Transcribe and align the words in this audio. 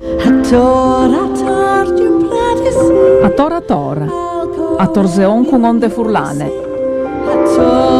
A 0.00 0.04
tora 3.30 3.60
tora, 3.60 4.06
a 4.78 4.86
torzeon 4.86 5.44
con 5.44 5.64
onde 5.64 5.90
furlane. 5.90 6.48
Ko 7.56 7.98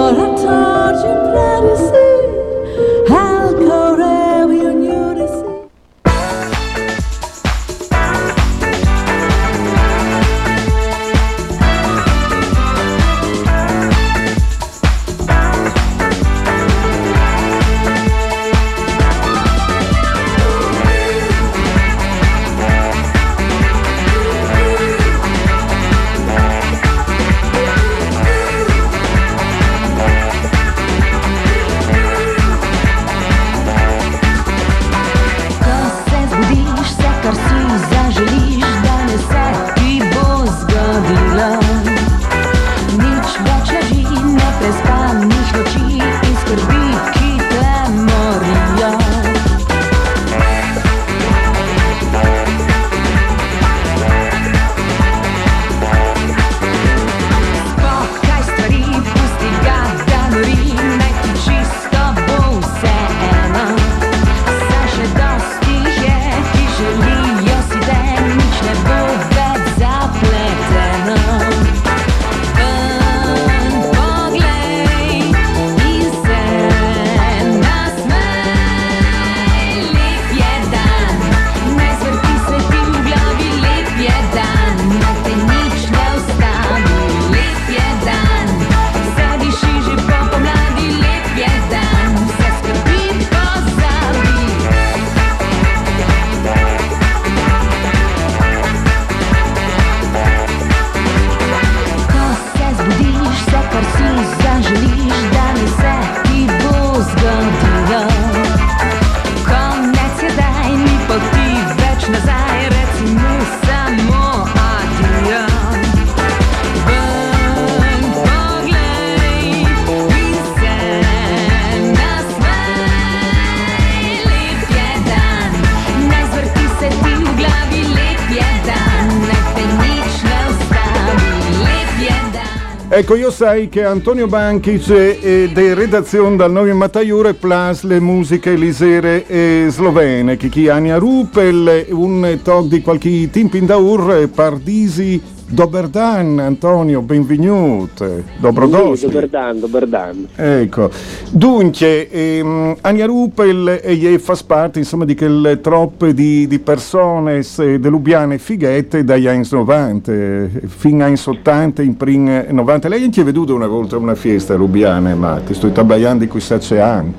Ecco, 132.99 133.14
io 133.14 133.31
sai 133.31 133.69
che 133.69 133.85
Antonio 133.85 134.26
Banchic 134.26 134.91
e 134.91 135.50
de 135.53 135.75
redazione 135.75 136.35
dal 136.35 136.50
Novi 136.50 136.73
Mataiure 136.73 137.32
plas 137.32 137.85
le 137.85 138.00
musiche 138.00 138.56
lisere 138.56 139.25
e 139.29 139.67
slovene, 139.70 140.37
che 140.37 140.49
chi 140.49 140.69
Ania 140.69 140.97
Rupel, 140.97 141.87
un 141.91 142.41
talk 142.43 142.67
di 142.67 142.81
qualche 142.81 143.31
tempo 143.31 143.56
in 143.56 143.67
daur, 143.67 144.29
Pardisi 144.35 145.23
Doberdan, 145.50 146.38
Antonio, 146.41 147.00
benvenuto, 147.00 148.23
dobrodošli. 148.38 149.09
Doberdan, 149.09 149.59
Doberdan. 149.59 150.29
Ecco, 150.37 150.91
dunque, 151.31 152.11
ehm, 152.11 152.76
Ania 152.82 153.06
Rupel 153.06 153.81
e 153.82 154.19
fa 154.19 154.37
parte 154.47 154.79
insomma 154.79 155.06
di 155.06 155.17
quelle 155.17 155.62
troppe 155.62 156.12
di, 156.12 156.47
di 156.47 156.58
persone 156.58 157.43
se 157.43 157.79
delubiane 157.79 158.37
fighette 158.37 159.05
dagli 159.05 159.26
anni 159.26 159.49
90, 159.50 160.12
eh, 160.12 160.50
fino 160.67 161.05
agli 161.05 161.12
anni 161.12 161.20
80, 161.25 161.81
in 161.81 161.97
prim 161.97 162.44
90. 162.50 162.88
Lei 162.88 163.11
ci 163.11 163.20
ha 163.20 163.25
veduto 163.25 163.55
una 163.55 163.67
volta 163.67 163.97
una 163.97 164.14
fiesta 164.14 164.55
lubiane, 164.55 165.14
ma 165.14 165.41
ti 165.41 165.55
sto 165.55 165.70
tabbaiando 165.70 166.25
di 166.25 166.31
qui 166.31 166.41
7 166.41 166.79
anni. 166.79 167.14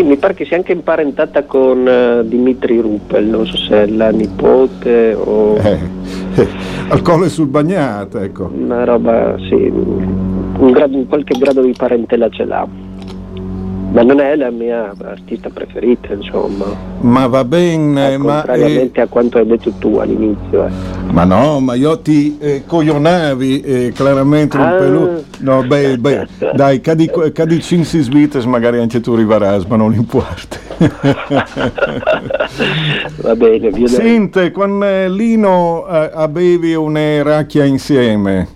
Sì, 0.00 0.06
mi 0.06 0.16
pare 0.16 0.32
che 0.32 0.46
sia 0.46 0.56
anche 0.56 0.72
imparentata 0.72 1.44
con 1.44 1.86
eh, 1.86 2.22
Dimitri 2.26 2.80
Ruppel, 2.80 3.26
non 3.26 3.44
so 3.44 3.54
se 3.58 3.82
è 3.82 3.86
la 3.86 4.08
nipote 4.08 5.12
o 5.12 5.58
Eh, 5.58 5.78
eh, 6.40 6.48
al 6.88 7.02
colle 7.02 7.28
sul 7.28 7.48
bagnato, 7.48 8.18
ecco. 8.18 8.50
una 8.50 8.84
roba, 8.84 9.36
sì, 9.50 9.52
un 9.70 10.70
grado- 10.70 10.96
un 10.96 11.06
qualche 11.06 11.36
grado 11.38 11.60
di 11.60 11.74
parentela 11.76 12.30
ce 12.30 12.44
l'ha. 12.46 12.66
Ma 13.92 14.02
non 14.02 14.20
è 14.20 14.36
la 14.36 14.50
mia 14.50 14.92
artista 15.02 15.48
preferita, 15.52 16.12
insomma, 16.12 16.64
Ma 17.00 17.26
va 17.26 17.44
bene, 17.44 18.16
ma... 18.18 18.42
eh, 18.42 18.46
contrariamente 18.46 19.00
a 19.00 19.06
quanto 19.08 19.38
hai 19.38 19.46
detto 19.46 19.72
tu 19.78 19.96
all'inizio. 19.96 20.66
eh. 20.66 20.70
Ma 21.10 21.24
no, 21.24 21.58
ma 21.58 21.74
io 21.74 21.98
ti 21.98 22.38
eh, 22.40 22.62
coglionavi 22.64 23.60
eh, 23.60 23.92
chiaramente 23.92 24.56
un 24.56 24.62
Ah. 24.62 24.72
pelu. 24.76 25.24
No, 25.40 25.64
beh, 25.64 25.98
beh, 26.02 26.26
dai, 26.54 26.80
cadi, 26.80 27.10
cadi 27.32 27.60
5 27.60 28.00
svites, 28.00 28.44
magari 28.44 28.78
anche 28.78 29.00
tu 29.00 29.12
arriverai, 29.12 29.64
ma 29.66 29.74
non 29.76 29.92
importa. 29.92 30.56
Va 33.22 33.34
bene, 33.34 33.70
vi. 33.70 33.88
Sente, 33.88 34.52
con 34.52 34.82
eh, 34.84 35.08
Lino 35.10 35.84
eh, 35.88 36.10
avevi 36.14 36.74
una 36.74 37.22
racchia 37.22 37.64
insieme, 37.64 38.46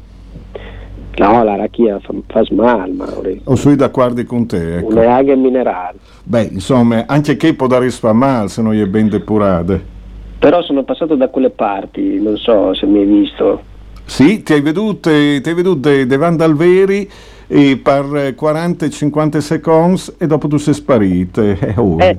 No, 1.16 1.44
la 1.44 1.56
racchia 1.56 2.00
fa, 2.00 2.12
fa 2.26 2.42
mal, 2.50 2.90
Mauri. 2.92 3.40
o 3.44 3.54
sui 3.54 3.76
d'accordo 3.76 4.24
con 4.24 4.46
te, 4.46 4.78
ecco. 4.78 4.88
Une 4.88 5.06
aghe 5.06 5.36
minerali. 5.36 5.98
Beh, 6.24 6.48
insomma, 6.52 7.04
anche 7.06 7.36
che 7.36 7.54
può 7.54 7.66
dare 7.66 7.88
fa 7.90 8.12
male 8.12 8.48
se 8.48 8.62
non 8.62 8.74
è 8.74 8.86
ben 8.86 9.08
depurate. 9.08 9.92
Però 10.38 10.62
sono 10.62 10.82
passato 10.82 11.14
da 11.14 11.28
quelle 11.28 11.50
parti, 11.50 12.20
non 12.20 12.36
so 12.36 12.74
se 12.74 12.86
mi 12.86 12.98
hai 12.98 13.06
visto. 13.06 13.62
Sì, 14.04 14.42
ti 14.42 14.52
hai 14.52 14.60
vedute, 14.60 15.40
ti 15.40 15.48
hai 15.48 15.54
vedute 15.54 16.06
davanti 16.06 16.42
al 16.42 16.54
veri 16.54 17.08
eh, 17.46 17.76
per 17.82 18.34
40-50 18.38 19.38
secondi 19.38 20.02
e 20.18 20.26
dopo 20.26 20.48
tu 20.48 20.56
sei 20.56 20.74
sparito. 20.74 21.40
Eh, 21.40 21.74
oh. 21.76 21.98
Eh, 22.00 22.18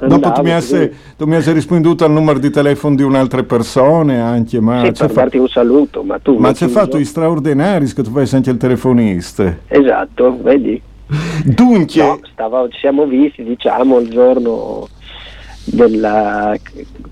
Dopo 0.00 0.30
tu 0.30 0.42
mi, 0.42 0.52
hai, 0.52 0.90
tu 1.16 1.26
mi 1.26 1.34
hai 1.34 1.52
risponduto 1.52 2.04
al 2.04 2.12
numero 2.12 2.38
di 2.38 2.50
telefono 2.50 2.94
di 2.94 3.02
un'altra 3.02 3.42
persona 3.42 4.24
anche, 4.26 4.60
ma, 4.60 4.84
Sì, 4.84 4.92
per 4.92 5.10
fa- 5.10 5.20
darti 5.22 5.38
un 5.38 5.48
saluto, 5.48 6.02
ma 6.04 6.18
tu... 6.20 6.36
ma 6.36 6.52
c'è 6.52 6.68
fatto 6.68 6.98
i 6.98 7.04
straordinari 7.04 7.86
che 7.86 8.02
tu 8.02 8.10
fai 8.10 8.28
anche 8.32 8.50
il 8.50 8.56
telefonista. 8.58 9.56
Esatto, 9.66 10.38
vedi? 10.40 10.80
Dunque, 11.44 12.02
No, 12.02 12.20
stavo- 12.32 12.68
ci 12.68 12.78
siamo 12.78 13.06
visti, 13.06 13.42
diciamo, 13.42 13.98
il 13.98 14.08
giorno 14.10 14.86
della... 15.64 16.54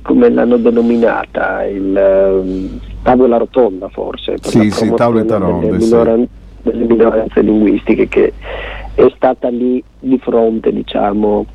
come 0.02 0.30
l'hanno 0.30 0.56
denominata? 0.56 1.64
Il 1.64 1.96
ehm, 1.96 2.80
tavola 3.02 3.36
rotonda 3.38 3.88
forse. 3.88 4.36
Sì, 4.42 4.70
sì, 4.70 4.92
tavoletta 4.94 5.38
ronde, 5.38 5.66
delle, 5.66 5.80
sì. 5.80 5.86
minoran- 5.86 6.28
delle 6.62 6.84
minoranze 6.84 7.40
linguistiche 7.40 8.06
che 8.08 8.32
è 8.94 9.12
stata 9.16 9.48
lì 9.48 9.82
di 9.98 10.18
fronte, 10.18 10.72
diciamo, 10.72 11.46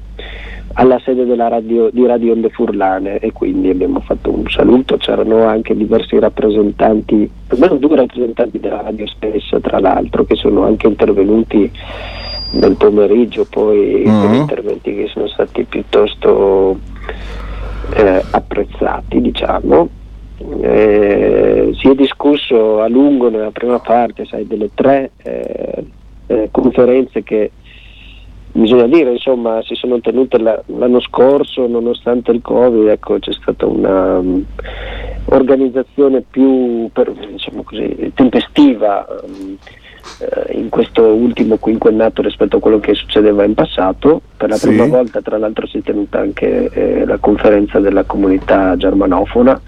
alla 0.73 0.99
sede 1.03 1.25
della 1.25 1.47
radio, 1.47 1.89
di 1.91 2.05
Radio 2.05 2.33
Onde 2.33 2.49
Furlane 2.49 3.19
e 3.19 3.31
quindi 3.31 3.69
abbiamo 3.69 3.99
fatto 3.99 4.31
un 4.31 4.43
saluto, 4.49 4.97
c'erano 4.97 5.45
anche 5.45 5.75
diversi 5.75 6.17
rappresentanti, 6.19 7.29
almeno 7.47 7.75
due 7.75 7.95
rappresentanti 7.95 8.59
della 8.59 8.81
radio 8.81 9.07
stessa 9.07 9.59
tra 9.59 9.79
l'altro 9.79 10.23
che 10.25 10.35
sono 10.35 10.63
anche 10.63 10.87
intervenuti 10.87 11.69
nel 12.51 12.75
pomeriggio 12.75 13.45
poi 13.49 14.03
Mhm. 14.05 14.21
con 14.21 14.33
interventi 14.33 14.95
che 14.95 15.07
sono 15.07 15.27
stati 15.27 15.63
piuttosto 15.63 16.77
eh, 17.95 18.23
apprezzati 18.31 19.21
diciamo. 19.21 19.89
Eh, 20.61 21.69
si 21.77 21.87
è 21.89 21.93
discusso 21.93 22.81
a 22.81 22.87
lungo 22.87 23.29
nella 23.29 23.51
prima 23.51 23.79
parte 23.79 24.25
sai, 24.25 24.47
delle 24.47 24.69
tre 24.73 25.11
eh, 25.21 25.83
eh, 26.27 26.47
conferenze 26.51 27.21
che 27.23 27.51
bisogna 28.53 28.87
dire 28.87 29.11
insomma 29.11 29.61
si 29.63 29.75
sono 29.75 29.99
tenute 29.99 30.37
la- 30.39 30.61
l'anno 30.77 30.99
scorso 31.01 31.67
nonostante 31.67 32.31
il 32.31 32.41
covid 32.41 32.87
ecco 32.87 33.17
c'è 33.19 33.31
stata 33.33 33.65
una 33.65 34.17
um, 34.17 34.43
organizzazione 35.25 36.23
più 36.29 36.89
per- 36.91 37.11
diciamo 37.13 37.63
così, 37.63 38.11
tempestiva 38.13 39.05
um, 39.23 39.57
eh, 40.19 40.57
in 40.57 40.69
questo 40.69 41.03
ultimo 41.03 41.57
quinquennato 41.57 42.21
rispetto 42.21 42.57
a 42.57 42.59
quello 42.59 42.79
che 42.79 42.93
succedeva 42.95 43.43
in 43.43 43.53
passato. 43.53 44.21
Per 44.35 44.49
la 44.49 44.55
Sì. 44.55 44.67
prima 44.69 44.85
volta 44.87 45.21
tra 45.21 45.37
l'altro 45.37 45.67
si 45.67 45.77
è 45.77 45.81
tenuta 45.81 46.19
anche 46.19 46.69
eh, 46.73 47.05
la 47.05 47.17
conferenza 47.17 47.79
della 47.79 48.03
comunità 48.03 48.75
germanofona. 48.77 49.61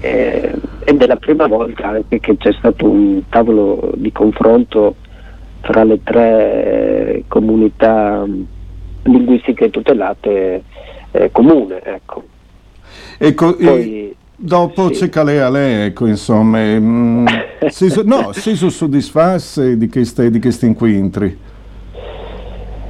Eh, 0.00 0.52
ed 0.84 1.02
è 1.02 1.06
la 1.06 1.16
prima 1.16 1.46
volta 1.46 1.88
anche 1.88 2.18
che 2.20 2.36
c'è 2.36 2.52
stato 2.52 2.88
un 2.88 3.22
tavolo 3.28 3.92
di 3.94 4.10
confronto 4.12 4.96
tra 5.64 5.82
le 5.82 6.00
tre 6.02 7.14
eh, 7.14 7.24
comunità 7.26 8.24
mh, 8.24 8.46
linguistiche 9.04 9.70
tutelate 9.70 10.62
eh, 11.10 11.30
comune. 11.32 11.80
Ecco. 11.82 12.22
Ecco, 13.18 13.56
e 13.56 13.64
Poi, 13.64 14.16
dopo 14.36 14.92
sì. 14.92 15.00
c'è 15.00 15.08
Calais 15.08 15.40
a 15.40 15.48
lei, 15.48 15.86
ecco, 15.86 16.06
insomma, 16.06 16.58
mm, 16.58 17.26
si, 17.68 18.02
no, 18.04 18.32
si 18.32 18.56
di 19.78 19.88
questi, 19.88 20.30
di 20.30 20.40
questi 20.40 20.66
incontri. 20.66 21.38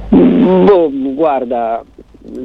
Boh, 0.09 0.91
guarda, 1.13 1.83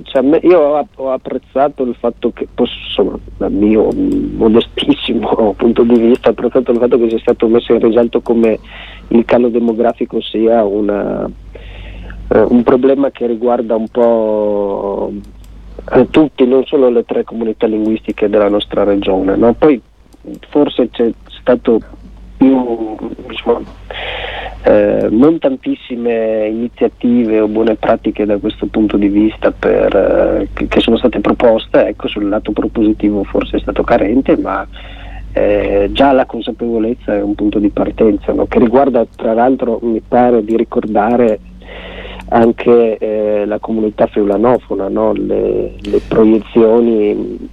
cioè, 0.02 0.40
io 0.42 0.86
ho, 0.94 1.12
apprezzato 1.12 1.82
il 1.84 1.94
fatto 1.98 2.30
che, 2.32 2.48
insomma, 2.56 3.18
dal 3.36 3.52
mio 3.52 3.90
modestissimo 3.92 5.54
punto 5.58 5.82
di 5.82 5.98
vista, 5.98 6.28
ho 6.28 6.32
apprezzato 6.32 6.72
il 6.72 6.78
fatto 6.78 6.98
che 6.98 7.08
sia 7.08 7.18
stato 7.18 7.48
messo 7.48 7.72
in 7.72 7.80
risalto 7.80 8.20
come 8.20 8.58
il 9.08 9.24
calo 9.24 9.48
demografico 9.48 10.20
sia 10.20 10.64
una, 10.64 11.28
eh, 12.28 12.40
un 12.40 12.62
problema 12.62 13.10
che 13.10 13.26
riguarda 13.26 13.76
un 13.76 13.88
po' 13.88 15.12
eh, 15.92 16.08
tutti, 16.10 16.46
non 16.46 16.64
solo 16.64 16.88
le 16.90 17.04
tre 17.04 17.24
comunità 17.24 17.66
linguistiche 17.66 18.28
della 18.28 18.48
nostra 18.48 18.84
regione. 18.84 19.36
no? 19.36 19.52
Poi 19.54 19.80
forse 20.48 20.90
c'è 20.90 21.10
stato 21.40 21.80
più, 22.36 22.96
diciamo, 23.26 23.62
eh, 24.70 25.08
non 25.10 25.38
tantissime 25.40 26.46
iniziative 26.46 27.40
o 27.40 27.48
buone 27.48 27.74
pratiche 27.74 28.24
da 28.24 28.38
questo 28.38 28.66
punto 28.66 28.96
di 28.96 29.08
vista 29.08 29.50
per, 29.50 29.96
eh, 29.96 30.48
che, 30.52 30.68
che 30.68 30.80
sono 30.80 30.96
state 30.96 31.18
proposte, 31.18 31.88
ecco 31.88 32.06
sul 32.06 32.28
lato 32.28 32.52
propositivo 32.52 33.24
forse 33.24 33.56
è 33.56 33.60
stato 33.60 33.82
carente, 33.82 34.36
ma 34.36 34.64
eh, 35.32 35.88
già 35.90 36.12
la 36.12 36.24
consapevolezza 36.24 37.16
è 37.16 37.20
un 37.20 37.34
punto 37.34 37.58
di 37.58 37.70
partenza, 37.70 38.32
no? 38.32 38.46
che 38.46 38.60
riguarda 38.60 39.04
tra 39.16 39.32
l'altro 39.32 39.80
mi 39.82 40.00
pare 40.06 40.44
di 40.44 40.56
ricordare 40.56 41.40
anche 42.28 42.96
eh, 42.98 43.44
la 43.46 43.58
comunità 43.58 44.06
friulanofona, 44.06 44.88
no? 44.88 45.12
le, 45.12 45.72
le 45.80 46.00
proiezioni 46.06 47.48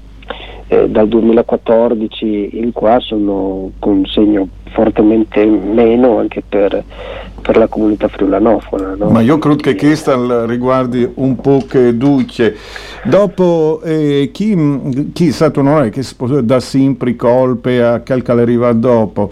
eh, 0.68 0.88
dal 0.88 1.08
2014 1.08 2.60
in 2.60 2.72
qua 2.74 3.00
sono 3.00 3.72
con 3.80 4.06
segno 4.06 4.50
fortemente 4.74 5.46
meno 5.46 6.18
anche 6.20 6.44
per, 6.48 6.84
per 7.42 7.58
la 7.58 7.68
comunità 7.68 8.08
friulanofona. 8.08 8.96
no? 8.96 9.10
Ma 9.10 9.22
io 9.22 9.38
credo 9.38 9.58
che 9.58 9.76
questo 9.76 10.46
riguardi 10.46 11.10
un 11.16 11.36
po' 11.38 11.66
che 11.68 11.96
duce. 11.96 12.56
Dopo, 13.04 13.82
eh, 13.84 14.30
chi, 14.34 15.10
chi 15.14 15.28
è 15.28 15.32
stato 15.32 15.60
onorato 15.62 15.90
che 15.90 16.04
si 16.04 16.16
può 16.16 16.28
da 16.42 16.60
sempre 16.60 17.16
colpe 17.16 17.84
a 17.84 18.02
che 18.02 18.14
arriva 18.14 18.72
dopo? 18.74 19.32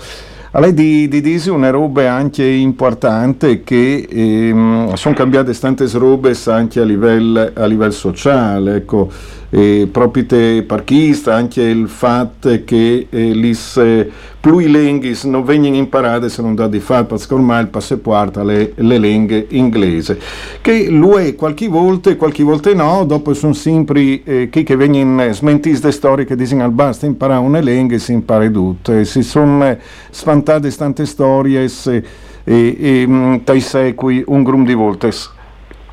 Lei 0.57 0.73
di, 0.73 1.09
di 1.09 1.19
dire 1.19 1.51
una 1.51 1.69
roba 1.69 2.09
anche 2.09 2.45
importante 2.45 3.61
che 3.61 4.07
ehm, 4.09 4.93
sono 4.93 5.13
cambiate 5.13 5.53
tante 5.53 5.85
robe 5.91 6.33
anche 6.45 6.79
a 6.79 6.85
livello, 6.85 7.51
a 7.53 7.65
livello 7.65 7.91
sociale, 7.91 8.77
ecco, 8.77 9.09
eh, 9.49 9.87
proprio 9.91 10.25
te 10.25 10.63
parchista, 10.65 11.35
anche 11.35 11.61
il 11.61 11.87
fatto 11.87 12.49
che 12.63 13.07
eh, 13.09 13.31
lis 13.33 13.77
eh, 13.77 14.09
pluilinguis 14.39 15.23
non 15.23 15.43
vengono 15.43 15.75
imparate 15.75 16.29
se 16.29 16.41
non 16.41 16.53
da 16.53 16.67
di 16.67 16.79
fatto, 16.79 17.15
perché 17.15 17.33
ormai 17.33 17.61
il 17.61 17.67
passaporto 17.67 18.43
le, 18.43 18.73
le 18.75 18.97
lingue 18.99 19.47
inglesi, 19.49 20.17
che 20.61 20.87
lui 20.89 21.35
qualche 21.35 21.67
volta 21.67 22.11
e 22.11 22.15
qualche 22.15 22.43
volta 22.43 22.71
no, 22.73 23.05
dopo 23.05 23.33
sono 23.33 23.53
sempre 23.53 24.23
eh, 24.23 24.49
chi 24.51 24.63
che 24.63 24.75
vengono 24.75 25.31
smentiti 25.31 25.81
le 25.81 25.91
storie 25.91 26.25
che 26.25 26.35
dicono 26.35 26.69
basta 26.69 27.07
imparare 27.07 27.41
una 27.41 27.59
lingua 27.59 27.95
e 27.95 27.99
si 27.99 28.13
impara 28.13 28.47
tutto, 28.49 28.93
e 28.93 29.05
si 29.05 29.23
sono 29.23 29.65
eh, 29.65 29.79
sfantate 30.11 30.69
tante 30.71 31.05
storie 31.05 31.63
e, 31.63 32.03
e, 32.43 32.77
e 32.79 33.07
mh, 33.07 33.43
tai 33.43 33.59
sequi 33.59 34.23
un 34.27 34.43
grum 34.43 34.63
di 34.63 34.73
volte. 34.73 35.11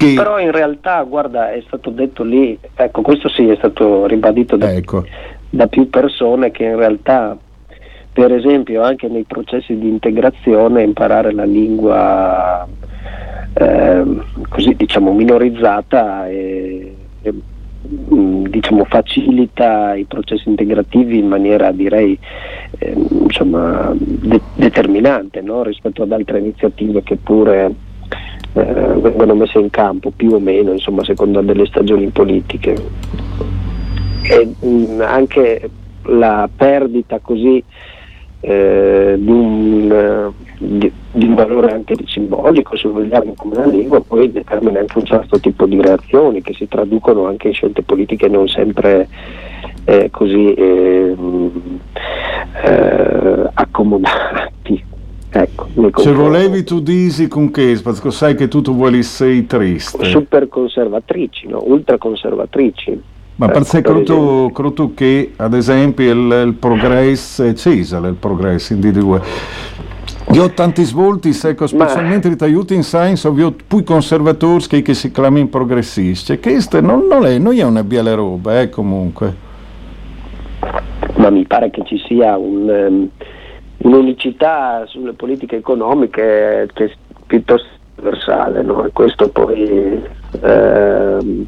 Che, 0.02 0.14
Però 0.14 0.40
in 0.40 0.50
realtà, 0.50 1.00
guarda, 1.04 1.52
è 1.52 1.62
stato 1.64 1.90
detto 1.90 2.24
lì, 2.24 2.58
ecco, 2.74 3.02
questo 3.02 3.28
sì 3.28 3.48
è 3.48 3.54
stato 3.54 4.06
ribadito 4.06 4.56
da, 4.56 4.72
ecco, 4.72 5.04
da 5.48 5.68
più 5.68 5.88
persone 5.90 6.50
che 6.50 6.64
in 6.64 6.76
realtà, 6.76 7.36
per 8.12 8.32
esempio, 8.32 8.82
anche 8.82 9.06
nei 9.06 9.22
processi 9.22 9.78
di 9.78 9.86
integrazione 9.86 10.82
imparare 10.82 11.32
la 11.32 11.44
lingua 11.44 12.66
ehm, 13.54 14.24
così 14.48 14.74
diciamo 14.74 15.12
minorizzata 15.12 16.28
e, 16.28 16.96
e, 17.22 17.32
mh, 17.32 18.48
diciamo 18.48 18.84
facilita 18.84 19.94
i 19.94 20.04
processi 20.04 20.48
integrativi 20.48 21.18
in 21.18 21.28
maniera 21.28 21.70
direi 21.70 22.18
ehm, 22.78 23.06
insomma 23.22 23.92
de- 23.94 24.40
determinante 24.54 25.40
no? 25.42 25.62
rispetto 25.62 26.02
ad 26.02 26.12
altre 26.12 26.40
iniziative 26.40 27.02
che 27.04 27.16
pure 27.16 27.90
eh, 28.54 28.62
vengono 29.00 29.34
messe 29.34 29.58
in 29.58 29.70
campo 29.70 30.10
più 30.14 30.32
o 30.32 30.38
meno 30.38 30.72
insomma 30.72 31.04
secondo 31.04 31.40
delle 31.40 31.66
stagioni 31.66 32.08
politiche. 32.08 32.76
E 34.22 34.54
mh, 34.66 35.00
anche 35.00 35.70
la 36.04 36.48
perdita 36.54 37.18
così 37.20 37.62
eh, 38.40 39.14
di, 39.18 39.30
un, 39.30 39.90
eh, 39.92 40.32
di- 40.58 40.92
di 41.12 41.26
un 41.26 41.34
valore 41.34 41.72
anche 41.72 41.94
simbolico 42.06 42.76
se 42.76 42.88
vogliamo 42.88 43.34
come 43.36 43.56
una 43.56 43.66
lingua 43.66 44.00
poi 44.00 44.32
determina 44.32 44.80
anche 44.80 44.98
un 44.98 45.04
certo 45.04 45.38
tipo 45.38 45.64
di 45.66 45.80
reazioni 45.80 46.42
che 46.42 46.52
si 46.54 46.66
traducono 46.66 47.26
anche 47.26 47.48
in 47.48 47.54
scelte 47.54 47.82
politiche 47.82 48.26
non 48.28 48.48
sempre 48.48 49.08
eh, 49.84 50.08
così 50.10 50.54
eh, 50.54 51.14
mh, 51.16 51.78
eh, 52.64 53.50
accomodati 53.54 54.84
ecco, 55.32 55.68
se 55.74 55.90
confronti. 55.90 56.12
volevi 56.12 56.64
tu 56.64 56.80
disi 56.80 57.26
con 57.28 57.50
che, 57.50 57.80
perché 57.82 58.10
sai 58.10 58.34
che 58.34 58.48
tu, 58.48 58.60
tu 58.60 58.74
vuoi 58.74 59.02
sei 59.02 59.46
triste. 59.46 60.04
super 60.04 60.48
conservatrici, 60.48 61.48
no? 61.48 61.62
ultra 61.64 61.98
conservatrici. 61.98 63.00
Ma 63.36 63.46
Ecco, 63.46 63.54
per 63.54 63.66
sé 63.66 63.80
credo, 63.80 64.50
credo 64.52 64.92
che 64.94 65.32
ad 65.36 65.54
esempio 65.54 66.12
il, 66.12 66.44
il 66.46 66.54
progresso 66.54 67.44
è 67.44 67.54
Cesare, 67.54 68.08
il 68.08 68.14
progresso 68.14 68.74
in 68.74 68.80
D2. 68.80 69.20
Io 70.32 70.44
ho 70.44 70.50
tanti 70.50 70.84
svolti, 70.84 71.36
ecco, 71.42 71.66
specialmente 71.66 72.28
in 72.28 72.36
aiuti 72.38 72.74
in 72.74 72.82
science, 72.82 73.26
ho 73.26 73.32
visto 73.32 73.56
più 73.66 73.82
conservatori 73.82 74.66
che, 74.66 74.82
che 74.82 74.94
si 74.94 75.10
chiamano 75.10 75.46
progressisti. 75.48 76.38
Questo 76.38 76.80
non, 76.80 77.06
non 77.06 77.26
è, 77.26 77.38
non 77.38 77.54
è 77.54 77.62
una 77.62 77.82
bella 77.82 78.14
roba, 78.14 78.60
eh, 78.60 78.68
comunque. 78.68 79.34
ma 81.16 81.30
mi 81.30 81.44
pare 81.44 81.70
che 81.70 81.82
ci 81.84 81.98
sia 82.06 82.36
un, 82.36 82.70
ehm, 82.70 83.08
un'unicità 83.82 84.84
sulle 84.86 85.12
politiche 85.12 85.56
economiche 85.56 86.68
che 86.72 86.84
è 86.84 86.92
piuttosto 87.26 87.68
universale, 87.96 88.62
no? 88.62 88.84
e 88.84 88.90
questo 88.92 89.28
poi 89.28 90.02
ehm, 90.40 91.46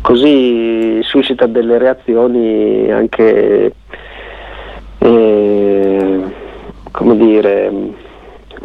così 0.00 1.00
suscita 1.02 1.46
delle 1.46 1.78
reazioni 1.78 2.90
anche, 2.90 3.74
eh, 4.98 6.22
come 6.90 7.16
dire, 7.16 7.72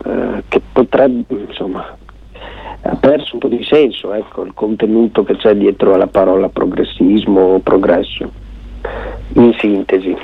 eh, 0.06 0.44
che 0.48 0.62
potrebbe, 0.72 1.46
insomma, 1.48 1.96
ha 2.82 2.96
perso 2.96 3.34
un 3.34 3.40
po' 3.40 3.48
di 3.48 3.64
senso 3.64 4.14
ecco, 4.14 4.44
il 4.44 4.54
contenuto 4.54 5.24
che 5.24 5.36
c'è 5.36 5.56
dietro 5.56 5.94
alla 5.94 6.08
parola 6.08 6.48
progressismo 6.48 7.42
o 7.42 7.60
progresso 7.60 8.32
in 9.34 9.54
sintesi. 9.60 10.16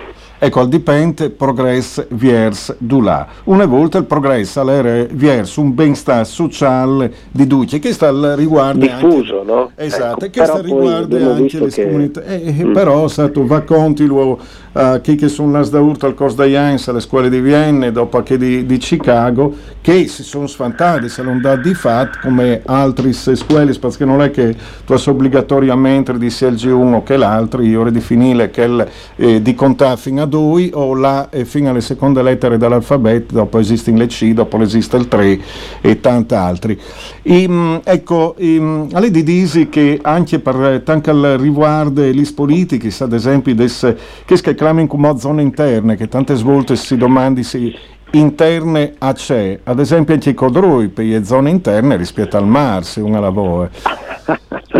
Ecco, 0.45 0.59
al 0.59 0.67
dipende 0.67 1.29
progress 1.29 2.05
viers 2.09 2.75
du 2.77 2.99
là. 2.99 3.25
Una 3.45 3.65
volta 3.65 3.97
il 3.97 4.03
progress 4.03 4.57
all'era 4.57 4.89
eh, 4.89 5.07
viers 5.09 5.55
un 5.55 5.73
benestà 5.73 6.25
sociale 6.25 7.13
di 7.31 7.47
Duce, 7.47 7.79
che 7.79 7.93
sta 7.93 8.09
al 8.09 8.33
riguardo 8.35 8.81
Diffuso, 8.81 9.39
anche... 9.39 9.51
no? 9.53 9.71
Esatto, 9.75 10.25
ecco, 10.25 10.41
che 10.41 10.45
sta 10.45 10.57
al 10.57 10.63
riguardo 10.63 11.31
anche 11.31 11.59
le 11.59 11.69
che... 11.69 11.85
comunità. 11.85 12.23
Eh, 12.25 12.41
eh, 12.45 12.65
mm. 12.65 12.73
Però, 12.73 13.07
stato, 13.07 13.45
va 13.47 13.61
continuo 13.61 14.37
uh, 14.73 14.79
eh, 14.79 14.99
chi 15.01 15.15
che 15.15 15.29
sono 15.29 15.51
nas 15.51 15.69
da 15.69 15.79
urto 15.79 16.07
al 16.07 16.13
corso 16.13 16.35
da 16.35 16.45
Jans, 16.45 16.89
alle 16.89 16.99
scuole 16.99 17.29
di 17.29 17.39
Vienne, 17.39 17.93
dopo 17.93 18.17
anche 18.17 18.37
di, 18.37 18.65
di 18.65 18.77
Chicago, 18.79 19.55
che 19.79 20.07
si 20.07 20.23
sono 20.23 20.47
sfantati, 20.47 21.07
se 21.07 21.23
non 21.23 21.39
dà 21.39 21.55
di 21.55 21.73
fatto, 21.73 22.19
come 22.21 22.61
altri 22.65 23.13
scuole, 23.13 23.73
perché 23.79 24.03
non 24.03 24.21
è 24.21 24.29
che 24.29 24.53
tu 24.85 24.93
sei 24.97 25.13
obbligatoriamente 25.13 26.17
di 26.17 26.29
sia 26.29 26.49
il 26.49 26.55
G1 26.55 27.03
che 27.03 27.15
l'altro, 27.15 27.61
io 27.61 27.83
ridefinire 27.83 28.49
che 28.49 28.63
il, 28.63 28.87
eh, 29.15 29.41
di 29.41 29.55
contare 29.55 29.95
fino 29.95 30.21
ad 30.21 30.32
2 30.33 30.71
o 30.73 30.95
la 30.95 31.29
e 31.29 31.45
fino 31.45 31.69
alle 31.69 31.81
seconde 31.81 32.23
lettere 32.23 32.57
dell'alfabeto, 32.57 33.35
dopo 33.35 33.59
esiste 33.59 33.91
il 33.91 34.07
C, 34.07 34.33
dopo 34.33 34.59
esiste 34.61 34.97
il 34.97 35.07
3 35.07 35.39
e 35.79 35.99
tanti 35.99 36.33
altri. 36.33 36.79
E, 37.21 37.47
mm, 37.47 37.75
ecco, 37.83 38.35
mm, 38.41 38.85
e, 38.91 38.99
lei 38.99 39.11
di 39.11 39.21
disi 39.21 39.69
che 39.69 39.99
anche 40.01 40.39
per 40.39 40.59
eh, 40.63 40.83
tanto 40.83 41.11
al 41.11 41.37
riguardo 41.39 42.01
gli 42.01 42.33
politici, 42.33 42.91
ad 43.03 43.13
esempio, 43.13 43.53
des, 43.53 43.93
che 44.25 44.35
si 44.35 44.55
chiamano 44.55 44.87
come 44.87 45.19
zone 45.19 45.43
interne, 45.43 45.95
che 45.95 46.07
tante 46.07 46.33
volte 46.33 46.75
si 46.77 46.97
domandi 46.97 47.43
se 47.43 47.71
interne 48.13 48.93
a 48.97 49.13
c'è, 49.13 49.59
ad 49.63 49.79
esempio 49.79 50.15
anche 50.15 50.31
i 50.31 50.33
codrui 50.33 50.87
per 50.87 51.05
le 51.05 51.23
zone 51.23 51.51
interne 51.51 51.95
rispetto 51.95 52.37
al 52.37 52.47
mare, 52.47 52.83
se 52.83 53.01
una 53.01 53.19
lavora. 53.19 53.69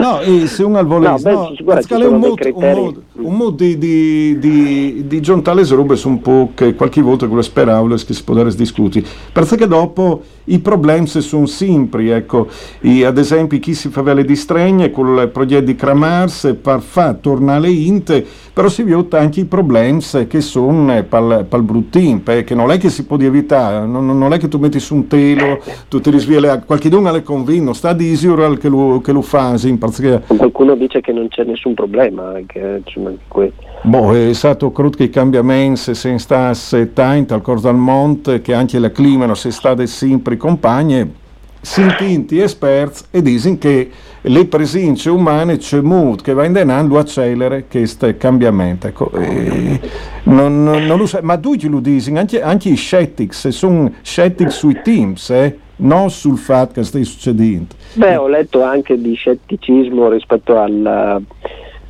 No, 0.03 0.19
e 0.19 0.47
se 0.47 0.63
uno 0.63 0.79
al 0.79 0.85
volesse, 0.85 1.31
No, 1.31 1.43
no, 1.43 1.55
guarda, 1.63 1.87
perché 1.87 2.03
è 2.03 2.07
un 2.07 2.19
modo, 2.19 2.35
un 2.53 2.73
modo, 2.73 3.01
un 3.13 3.35
modo 3.35 3.51
di, 3.51 3.77
di, 3.77 4.37
di, 4.37 5.07
di 5.07 5.21
robe 5.69 5.95
su 5.95 6.09
un 6.09 6.19
po' 6.19 6.51
che 6.53 6.75
qualche 6.75 7.01
volta 7.01 7.25
con 7.25 7.37
le 7.37 7.43
speravo 7.43 7.87
che 7.87 8.13
si 8.13 8.21
può 8.21 8.33
discutere. 8.43 9.05
Perché 9.31 9.65
dopo 9.65 10.21
i 10.45 10.59
problemi 10.59 11.07
sono 11.07 11.45
sempre, 11.45 12.15
ecco, 12.15 12.47
I- 12.81 13.03
ad 13.03 13.17
esempio 13.17 13.59
chi 13.59 13.73
si 13.73 13.89
fa 13.89 14.01
le 14.13 14.25
distregne 14.25 14.91
con 14.91 15.17
il 15.17 15.29
progetto 15.29 15.65
di 15.65 15.75
Kramars 15.75 16.57
per 16.61 16.81
far 16.81 17.15
tornare 17.15 17.69
inte, 17.69 18.25
però 18.53 18.67
si 18.67 18.83
vede 18.83 19.17
anche 19.17 19.41
i 19.41 19.45
problemi 19.45 20.01
che 20.27 20.41
sono 20.41 21.03
per 21.03 21.61
bruttin, 21.61 22.23
perché 22.23 22.55
non 22.55 22.71
è 22.71 22.77
che 22.77 22.89
si 22.89 23.05
può 23.05 23.17
evitare, 23.17 23.85
non, 23.85 24.05
non 24.05 24.33
è 24.33 24.37
che 24.37 24.47
tu 24.47 24.57
metti 24.57 24.79
su 24.79 24.95
un 24.95 25.07
telo, 25.07 25.61
tu 25.87 25.99
ti 25.99 26.09
risvegli, 26.09 26.45
a 26.45 26.61
qualche 26.61 26.89
dunga 26.89 27.11
le 27.11 27.23
convinto, 27.23 27.73
sta 27.73 27.93
di 27.93 28.07
Israel 28.11 28.57
che 28.57 28.69
lo, 28.69 29.01
che 29.01 29.11
lo 29.11 29.21
fa, 29.21 29.57
sì, 29.57 29.75
perché 29.77 30.21
Qualcuno 30.27 30.75
dice 30.75 31.01
che 31.01 31.11
non 31.11 31.27
c'è 31.29 31.43
nessun 31.43 31.73
problema, 31.73 32.33
anche, 32.35 32.81
insomma, 32.85 33.09
anche 33.09 33.23
questo. 33.27 33.72
Boh, 33.85 34.13
è 34.15 34.31
stato 34.33 34.71
credo 34.71 34.95
che 34.95 35.03
i 35.03 35.09
cambiamenti 35.09 35.93
se 35.93 36.17
stasse 36.17 36.93
tanto 36.93 37.33
al 37.33 37.41
corso 37.41 37.67
del 37.67 37.75
monte, 37.75 38.39
che 38.41 38.53
anche 38.53 38.77
il 38.77 38.89
clima 38.93 39.25
non 39.25 39.35
si 39.35 39.51
sta 39.51 39.85
sempre 39.85 40.37
compagne, 40.37 41.11
sentinti 41.59 42.39
esperti 42.39 43.03
e 43.11 43.21
dicono 43.21 43.57
che 43.57 43.91
le 44.21 44.45
presenze 44.45 45.09
umane 45.09 45.57
c'è 45.57 45.81
molto 45.81 46.23
che 46.23 46.31
va 46.31 46.45
indennando 46.45 46.97
accelera 46.97 47.61
questo 47.63 48.15
cambiamento. 48.17 48.87
Ecco, 48.87 49.11
eh, 49.11 49.81
non, 50.23 50.63
non- 50.63 50.85
non 50.85 51.05
so, 51.05 51.19
ma 51.21 51.37
tutti 51.37 51.67
lo 51.67 51.81
dicono, 51.81 52.19
anche, 52.19 52.41
anche 52.41 52.69
i 52.69 52.75
scettici, 52.75 53.51
sono 53.51 53.91
scettici 54.01 54.49
sui 54.49 54.79
teams, 54.81 55.29
eh, 55.29 55.57
non 55.77 56.09
sul 56.09 56.37
fatto 56.37 56.75
che 56.75 56.83
stai 56.83 57.03
succedendo. 57.03 57.75
Beh, 57.95 58.15
ho 58.15 58.29
letto 58.29 58.63
anche 58.63 58.97
di 58.97 59.13
scetticismo 59.13 60.07
rispetto 60.07 60.57
al, 60.57 61.21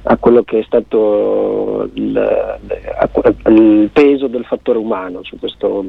a 0.04 0.18
quello 0.18 0.44
che 0.44 0.60
è 0.60 0.64
stato 0.64 1.90
il, 1.94 2.60
il 3.48 3.90
peso 3.94 4.28
del 4.28 4.44
fattore 4.46 4.78
umano 4.78 5.24
su 5.24 5.38
questo 5.40 5.86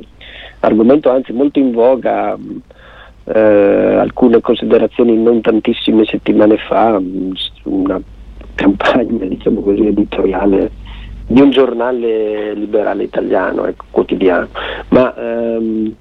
argomento, 0.61 1.11
anzi 1.11 1.33
molto 1.33 1.59
in 1.59 1.73
voga. 1.73 2.37
eh, 3.27 3.95
alcune 3.97 4.41
considerazioni 4.41 5.17
non 5.17 5.41
tantissime 5.41 6.05
settimane 6.05 6.59
fa, 6.59 6.99
mh, 6.99 7.33
su 7.35 7.71
una 7.71 7.99
campagna 8.55 9.25
diciamo 9.25 9.61
così 9.63 9.87
editoriale 9.87 10.71
di 11.27 11.41
un 11.41 11.51
giornale 11.51 12.53
liberale 12.55 13.03
italiano, 13.05 13.65
ecco, 13.65 13.87
quotidiano, 13.91 14.49
ma 14.91 15.15
ehm, 15.17 15.95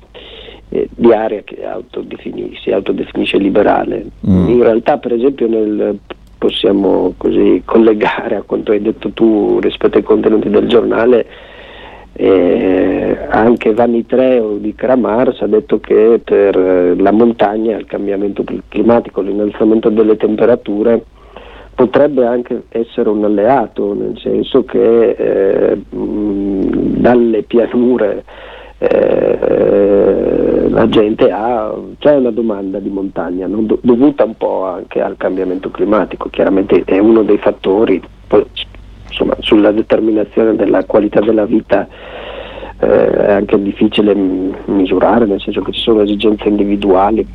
eh, 0.70 0.90
di 0.94 1.14
area 1.14 1.42
che 1.44 1.64
autodefini- 1.66 2.58
si 2.62 2.72
autodefinisce 2.72 3.38
liberale. 3.38 4.06
Mm. 4.28 4.50
In 4.50 4.62
realtà, 4.62 4.98
per 4.98 5.14
esempio, 5.14 5.48
nel- 5.48 5.98
possiamo 6.44 7.14
così 7.16 7.62
collegare 7.64 8.36
a 8.36 8.42
quanto 8.42 8.74
hai 8.74 8.82
detto 8.82 9.12
tu 9.12 9.60
rispetto 9.62 9.96
ai 9.96 10.04
contenuti 10.04 10.50
del 10.50 10.68
giornale. 10.68 11.26
eh, 12.16 13.18
anche 13.30 13.74
Vanni 13.74 14.06
Treo 14.06 14.58
di 14.58 14.76
Kramars 14.76 15.40
ha 15.42 15.48
detto 15.48 15.80
che 15.80 16.20
per 16.22 16.56
la 17.00 17.12
montagna 17.12 17.78
il 17.78 17.86
cambiamento 17.86 18.44
climatico, 18.68 19.22
l'innalzamento 19.22 19.90
delle 19.90 20.18
temperature 20.18 21.06
potrebbe 21.76 22.26
anche 22.26 22.64
essere 22.70 23.08
un 23.08 23.24
alleato, 23.24 23.94
nel 23.94 24.20
senso 24.20 24.66
che 24.66 25.10
eh, 25.12 25.78
dalle 25.90 27.44
pianure 27.44 28.26
eh, 28.90 30.70
la 30.70 30.90
gente 30.90 31.32
ha, 31.32 31.74
c'è 32.00 32.16
una 32.16 32.32
domanda 32.32 32.80
di 32.80 32.90
montagna 32.90 33.48
no? 33.48 33.62
Do- 33.62 33.80
dovuta 33.82 34.24
un 34.26 34.36
po' 34.36 34.66
anche 34.66 35.02
al 35.02 35.16
cambiamento 35.18 35.70
climatico, 35.72 36.30
chiaramente 36.30 36.84
è 36.84 36.98
uno 36.98 37.24
dei 37.24 37.38
fattori, 37.38 38.02
poi, 38.28 38.46
insomma, 39.08 39.36
sulla 39.40 39.72
determinazione 39.72 40.56
della 40.56 40.84
qualità 40.86 41.22
della 41.22 41.46
vita 41.46 41.88
eh, 42.80 43.12
è 43.12 43.32
anche 43.32 43.62
difficile 43.62 44.14
misurare, 44.66 45.26
nel 45.26 45.40
senso 45.40 45.62
che 45.62 45.72
ci 45.72 45.82
sono 45.82 46.02
esigenze 46.02 46.48
individuali 46.48 47.26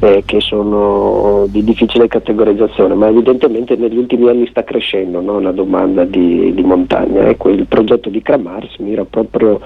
eh, 0.00 0.22
che 0.26 0.40
sono 0.40 1.46
di 1.48 1.62
difficile 1.62 2.08
categorizzazione, 2.08 2.94
ma 2.94 3.06
evidentemente 3.06 3.76
negli 3.76 3.96
ultimi 3.96 4.28
anni 4.28 4.48
sta 4.48 4.64
crescendo 4.64 5.20
no, 5.20 5.38
la 5.38 5.52
domanda 5.52 6.04
di, 6.04 6.52
di 6.52 6.62
montagna. 6.62 7.28
Ecco, 7.28 7.50
il 7.50 7.66
progetto 7.66 8.08
di 8.08 8.20
Kramars 8.20 8.78
mira 8.78 9.04
proprio 9.04 9.60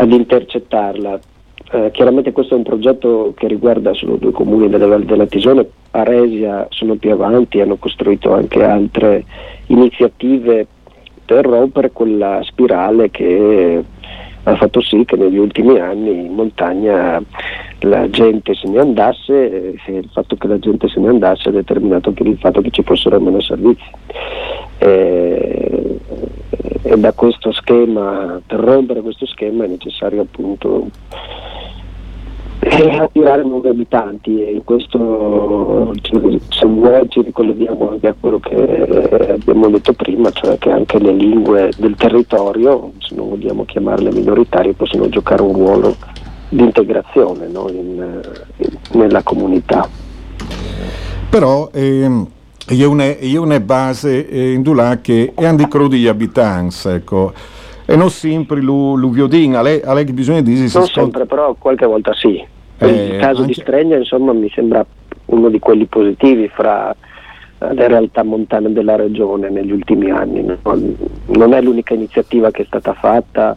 ad 0.00 0.12
intercettarla. 0.12 1.20
Eh, 1.72 1.90
chiaramente 1.92 2.32
questo 2.32 2.54
è 2.54 2.56
un 2.56 2.64
progetto 2.64 3.32
che 3.36 3.46
riguarda 3.46 3.92
solo 3.92 4.16
due 4.16 4.32
comuni 4.32 4.68
della 4.68 4.86
Val 4.86 5.04
della 5.04 5.26
Tisone, 5.26 5.68
Aresia 5.92 6.66
sono 6.70 6.96
più 6.96 7.12
avanti, 7.12 7.60
hanno 7.60 7.76
costruito 7.76 8.32
anche 8.32 8.64
altre 8.64 9.24
iniziative 9.66 10.66
per 11.24 11.44
rompere 11.44 11.92
quella 11.92 12.40
spirale 12.42 13.10
che 13.10 13.84
ha 14.44 14.56
fatto 14.56 14.80
sì 14.80 15.04
che 15.04 15.16
negli 15.16 15.36
ultimi 15.36 15.78
anni 15.78 16.26
in 16.26 16.32
montagna 16.32 17.22
la 17.80 18.08
gente 18.10 18.54
se 18.54 18.68
ne 18.68 18.80
andasse 18.80 19.74
e 19.84 19.92
il 19.92 20.08
fatto 20.12 20.36
che 20.36 20.46
la 20.46 20.58
gente 20.58 20.88
se 20.88 21.00
ne 21.00 21.08
andasse 21.08 21.48
ha 21.48 21.52
determinato 21.52 22.12
per 22.12 22.26
il 22.26 22.38
fatto 22.38 22.60
che 22.60 22.70
ci 22.70 22.82
fossero 22.82 23.20
meno 23.20 23.40
servizi. 23.40 23.90
E, 24.78 25.98
e 26.82 26.98
da 26.98 27.12
questo 27.12 27.52
schema, 27.52 28.40
per 28.46 28.60
rompere 28.60 29.02
questo 29.02 29.26
schema 29.26 29.64
è 29.64 29.68
necessario 29.68 30.22
appunto 30.22 30.88
eh, 32.62 32.98
attirare 32.98 33.42
nuovi 33.42 33.68
abitanti 33.68 34.42
e 34.42 34.52
in 34.52 34.64
questo 34.64 35.92
ci- 36.02 36.40
se 36.50 36.66
vuoi 36.66 37.06
ci 37.08 37.22
ricolleghiamo 37.22 37.90
anche 37.90 38.08
a 38.08 38.14
quello 38.18 38.38
che 38.38 39.30
abbiamo 39.32 39.68
detto 39.68 39.92
prima, 39.94 40.30
cioè 40.30 40.58
che 40.58 40.70
anche 40.70 40.98
le 40.98 41.12
lingue 41.12 41.70
del 41.78 41.94
territorio, 41.96 42.92
se 42.98 43.14
non 43.14 43.30
vogliamo 43.30 43.64
chiamarle 43.64 44.12
minoritarie, 44.12 44.74
possono 44.74 45.08
giocare 45.08 45.42
un 45.42 45.52
ruolo 45.54 45.96
di 46.50 46.62
integrazione 46.62 47.46
no, 47.48 47.68
in- 47.70 48.20
in- 48.58 48.78
nella 48.92 49.22
comunità. 49.22 49.88
Però 51.30 51.70
ehm, 51.72 52.26
è 52.66 52.84
una, 52.84 53.16
è 53.16 53.36
una 53.36 53.60
base 53.60 54.28
eh, 54.28 54.52
in 54.52 54.62
là 54.74 54.98
che 55.00 55.32
è 55.34 55.54
di 55.54 55.66
crudi 55.68 55.98
gli 55.98 56.08
abitanti, 56.08 56.88
ecco. 56.88 57.32
E 57.90 57.96
non 57.96 58.08
sempre 58.10 58.60
lo, 58.60 58.94
lo 58.94 59.08
viodin, 59.08 59.56
a 59.56 59.62
lei, 59.62 59.80
a 59.82 59.92
lei 59.94 60.04
che 60.04 60.12
bisogna 60.12 60.42
dire 60.42 60.68
se 60.68 60.78
Non 60.78 60.86
ascolta- 60.86 61.00
sempre, 61.00 61.26
però 61.26 61.54
qualche 61.58 61.86
volta 61.86 62.12
sì. 62.14 62.40
Eh, 62.78 62.86
il 62.86 63.16
caso 63.18 63.42
di 63.42 63.48
anche- 63.48 63.60
Stregna 63.62 63.96
insomma 63.96 64.32
mi 64.32 64.48
sembra 64.54 64.86
uno 65.26 65.48
di 65.48 65.58
quelli 65.58 65.86
positivi 65.86 66.46
fra 66.48 66.94
le 67.72 67.88
realtà 67.88 68.22
montane 68.22 68.72
della 68.72 68.94
regione 68.94 69.50
negli 69.50 69.72
ultimi 69.72 70.08
anni. 70.10 70.40
no? 70.42 70.56
Non 71.26 71.52
è 71.52 71.60
l'unica 71.60 71.92
iniziativa 71.92 72.52
che 72.52 72.62
è 72.62 72.64
stata 72.64 72.92
fatta 72.94 73.56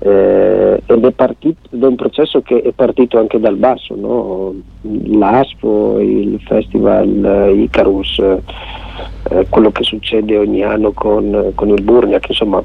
eh, 0.00 0.82
ed 0.84 1.04
è 1.04 1.10
partito 1.12 1.60
da 1.70 1.86
un 1.86 1.94
processo 1.94 2.42
che 2.42 2.60
è 2.62 2.72
partito 2.72 3.18
anche 3.20 3.38
dal 3.38 3.56
basso, 3.56 3.94
no? 3.96 4.54
l'ASPO, 4.82 6.00
il 6.00 6.40
festival 6.44 7.52
Icarus, 7.56 8.18
eh, 8.18 9.46
quello 9.48 9.70
che 9.70 9.84
succede 9.84 10.36
ogni 10.36 10.64
anno 10.64 10.90
con, 10.90 11.52
con 11.54 11.68
il 11.68 11.80
Burnia, 11.80 12.18
che 12.18 12.32
insomma 12.32 12.60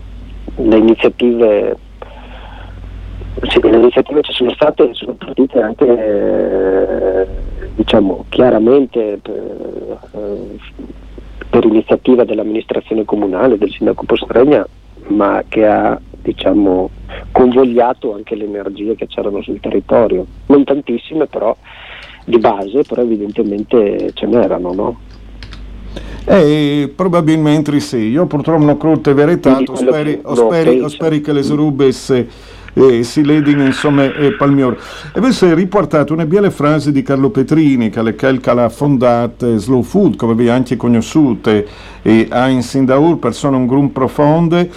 le 0.58 0.78
iniziative 0.78 1.78
sì, 3.50 3.60
le 3.62 3.78
iniziative 3.78 4.22
ci 4.24 4.34
sono 4.34 4.52
state 4.52 4.90
e 4.90 4.94
sono 4.94 5.14
partite 5.14 5.62
anche 5.62 5.86
eh, 5.86 7.28
diciamo 7.76 8.26
chiaramente 8.30 9.20
per, 9.22 10.00
eh, 10.12 10.58
per 11.50 11.64
iniziativa 11.66 12.24
dell'amministrazione 12.24 13.06
comunale, 13.06 13.58
del 13.58 13.72
sindaco 13.72 14.06
Postregna, 14.06 14.68
ma 15.08 15.44
che 15.48 15.66
ha 15.66 16.00
diciamo, 16.22 16.90
convogliato 17.32 18.14
anche 18.14 18.36
le 18.36 18.46
energie 18.46 18.96
che 18.96 19.08
c'erano 19.08 19.42
sul 19.42 19.60
territorio. 19.60 20.26
Non 20.48 20.64
tantissime 20.64 21.28
però 21.28 21.56
di 22.26 22.38
base, 22.38 22.84
però 22.84 23.02
evidentemente 23.02 24.12
ce 24.14 24.26
n'erano, 24.26 24.74
no? 24.74 25.00
Eh, 26.26 26.92
probabilmente 26.96 27.80
sì, 27.80 27.98
io 27.98 28.26
purtroppo 28.26 28.64
non 28.64 28.78
credo 28.78 29.14
verità, 29.14 29.60
speri, 29.64 29.66
che 29.66 29.76
speri, 29.76 30.22
o 30.24 30.48
pensa. 30.48 30.90
speri 30.90 31.22
che 31.22 31.34
le 31.34 31.42
rubes 31.48 32.26
eh, 32.78 33.04
si 33.04 33.24
ledino 33.26 33.66
insomma 33.66 34.04
eh, 34.04 34.34
palmior. 34.34 34.78
E 35.14 35.20
avesse 35.20 35.54
riportato 35.54 36.14
una 36.14 36.26
bella 36.26 36.50
frase 36.50 36.92
di 36.92 37.02
Carlo 37.02 37.30
Petrini, 37.30 37.90
che, 37.90 38.16
che 38.16 38.50
ha 38.50 38.70
fondato 38.70 39.58
Slow 39.58 39.82
Food, 39.82 40.16
come 40.16 40.36
vi 40.36 40.50
anche 40.50 40.76
conosciute, 40.76 41.68
e 42.02 42.28
ha 42.30 42.48
in 42.48 42.62
Sindaur 42.62 43.18
persone 43.18 43.56
un 43.56 43.66
gruppo 43.66 44.00
profonde 44.00 44.70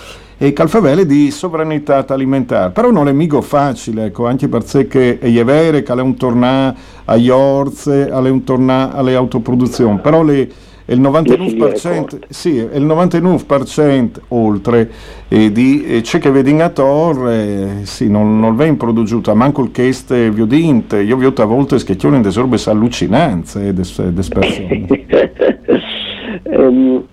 e 0.43 0.55
calfavele 0.55 1.05
di 1.05 1.31
sovranità 1.31 2.07
alimentare. 2.09 2.71
Però 2.71 2.91
non 2.91 3.09
è 3.09 3.13
mica 3.13 3.43
facile, 3.43 4.07
ecco, 4.07 4.27
anche 4.27 4.49
perché 4.49 5.19
è 5.19 5.45
vero 5.45 5.83
che 5.83 5.93
è 5.93 6.01
un 6.01 6.17
tornà 6.17 6.75
agli 7.05 7.29
orze, 7.29 8.09
è 8.09 8.15
un 8.15 8.43
tornà 8.45 8.93
alle 8.95 9.15
autoproduzioni, 9.15 9.99
però 9.99 10.23
le, 10.23 10.49
il 10.91 11.01
99%, 11.01 12.19
sì, 12.29 12.55
il 12.55 12.85
99% 12.85 14.09
oltre. 14.29 14.91
Eh, 15.29 15.53
di 15.53 15.85
eh, 15.85 16.01
c'è 16.01 16.19
che 16.19 16.31
vedi 16.31 16.51
in 16.51 16.63
attor, 16.63 17.83
sì, 17.83 18.09
non, 18.11 18.41
non 18.41 18.57
viene 18.57 18.75
prodotto, 18.77 19.35
manco 19.35 19.63
il 19.63 19.71
cheste 19.71 20.31
viodinte, 20.31 21.01
io 21.01 21.17
vi 21.17 21.27
ho 21.27 21.33
a 21.35 21.45
volte 21.45 21.79
schiacchione 21.79 22.21
di 22.21 22.31
sorbe 22.31 22.59
allucinanze 22.65 23.73
des, 23.73 24.09
des 24.09 24.29
persone. 24.29 24.87
Ehm, 26.43 27.05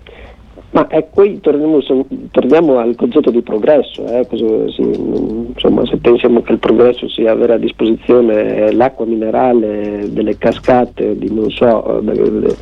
ma 0.70 0.86
eh, 0.88 1.02
poi 1.02 1.40
torniamo, 1.40 1.78
torniamo 2.30 2.78
al 2.78 2.94
concetto 2.94 3.30
di 3.30 3.40
progresso, 3.40 4.06
eh, 4.06 4.26
cosa- 4.28 4.70
sì, 4.70 4.82
mm, 4.82 5.46
insomma, 5.54 5.86
se 5.86 5.96
pensiamo 5.96 6.42
che 6.42 6.52
il 6.52 6.58
progresso 6.58 7.08
sia 7.08 7.32
avere 7.32 7.54
a 7.54 7.58
disposizione 7.58 8.56
eh, 8.56 8.72
l'acqua 8.72 9.06
minerale 9.06 10.12
delle 10.12 10.36
cascate 10.36 11.16
di 11.16 11.32
non 11.32 11.50
so 11.50 12.00
eh, 12.00 12.02
de- 12.02 12.56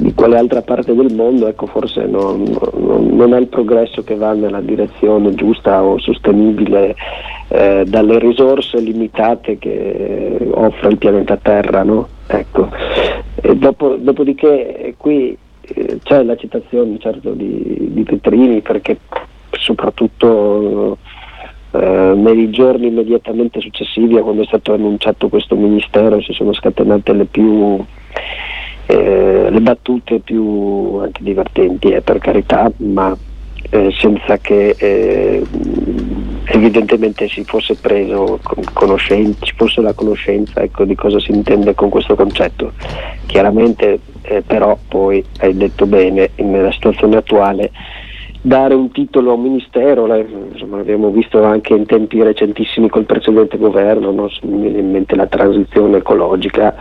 di 0.00 0.14
quale 0.14 0.36
altra 0.38 0.62
parte 0.62 0.94
del 0.94 1.12
mondo, 1.14 1.46
ecco 1.48 1.66
forse 1.66 2.04
non, 2.06 2.42
non- 2.76 3.08
non 3.16 3.34
è 3.34 3.38
il 3.38 3.48
progresso 3.48 4.02
che 4.04 4.14
va 4.14 4.32
nella 4.32 4.60
direzione 4.60 5.34
giusta 5.34 5.82
o 5.82 5.98
sostenibile 5.98 6.94
eh, 7.48 7.84
dalle 7.86 8.18
risorse 8.18 8.78
limitate 8.80 9.58
che 9.58 10.36
offre 10.52 10.88
il 10.90 10.98
pianeta 10.98 11.36
Terra. 11.36 11.82
No? 11.82 12.08
Ecco. 12.26 12.68
Dopo- 13.54 13.96
dopodiché 13.96 14.76
eh, 14.76 14.94
qui 14.96 15.36
eh, 15.60 15.98
c'è 16.02 16.22
la 16.22 16.36
citazione 16.36 16.98
certo 16.98 17.30
di, 17.32 17.88
di 17.92 18.02
Petrini 18.02 18.60
perché 18.60 18.98
soprattutto 19.50 20.98
eh, 21.72 22.12
nei 22.16 22.50
giorni 22.50 22.86
immediatamente 22.88 23.60
successivi 23.60 24.16
a 24.16 24.22
quando 24.22 24.42
è 24.42 24.46
stato 24.46 24.72
annunciato 24.74 25.28
questo 25.28 25.54
ministero 25.56 26.20
si 26.20 26.32
sono 26.32 26.52
scatenate 26.52 27.12
le 27.12 27.24
più 27.24 27.78
eh, 28.90 29.48
le 29.50 29.60
battute 29.60 30.20
più 30.20 30.96
anche 31.02 31.22
divertenti 31.22 31.90
eh, 31.90 32.00
per 32.00 32.18
carità 32.18 32.70
ma 32.78 33.14
eh, 33.70 33.92
senza 33.98 34.38
che 34.38 34.74
eh, 34.78 35.44
evidentemente 36.46 37.28
si 37.28 37.44
fosse 37.44 37.74
preso 37.74 38.38
con- 38.42 38.64
conoscenza, 38.72 39.44
ci 39.44 39.52
fosse 39.54 39.82
la 39.82 39.92
conoscenza 39.92 40.62
ecco, 40.62 40.84
di 40.84 40.94
cosa 40.94 41.20
si 41.20 41.32
intende 41.32 41.74
con 41.74 41.90
questo 41.90 42.14
concetto. 42.14 42.72
Chiaramente 43.26 44.00
eh, 44.22 44.42
però 44.42 44.78
poi 44.88 45.22
hai 45.40 45.54
detto 45.54 45.84
bene, 45.84 46.30
nella 46.36 46.72
situazione 46.72 47.16
attuale 47.16 47.70
dare 48.48 48.72
un 48.72 48.90
titolo 48.90 49.30
a 49.30 49.34
un 49.34 49.42
ministero, 49.42 50.06
l'abbiamo 50.06 51.10
visto 51.10 51.42
anche 51.44 51.74
in 51.74 51.84
tempi 51.84 52.22
recentissimi 52.22 52.88
col 52.88 53.04
precedente 53.04 53.58
governo, 53.58 54.10
no? 54.10 54.30
in 54.40 54.90
mente 54.90 55.14
la 55.14 55.26
transizione 55.26 55.98
ecologica, 55.98 56.74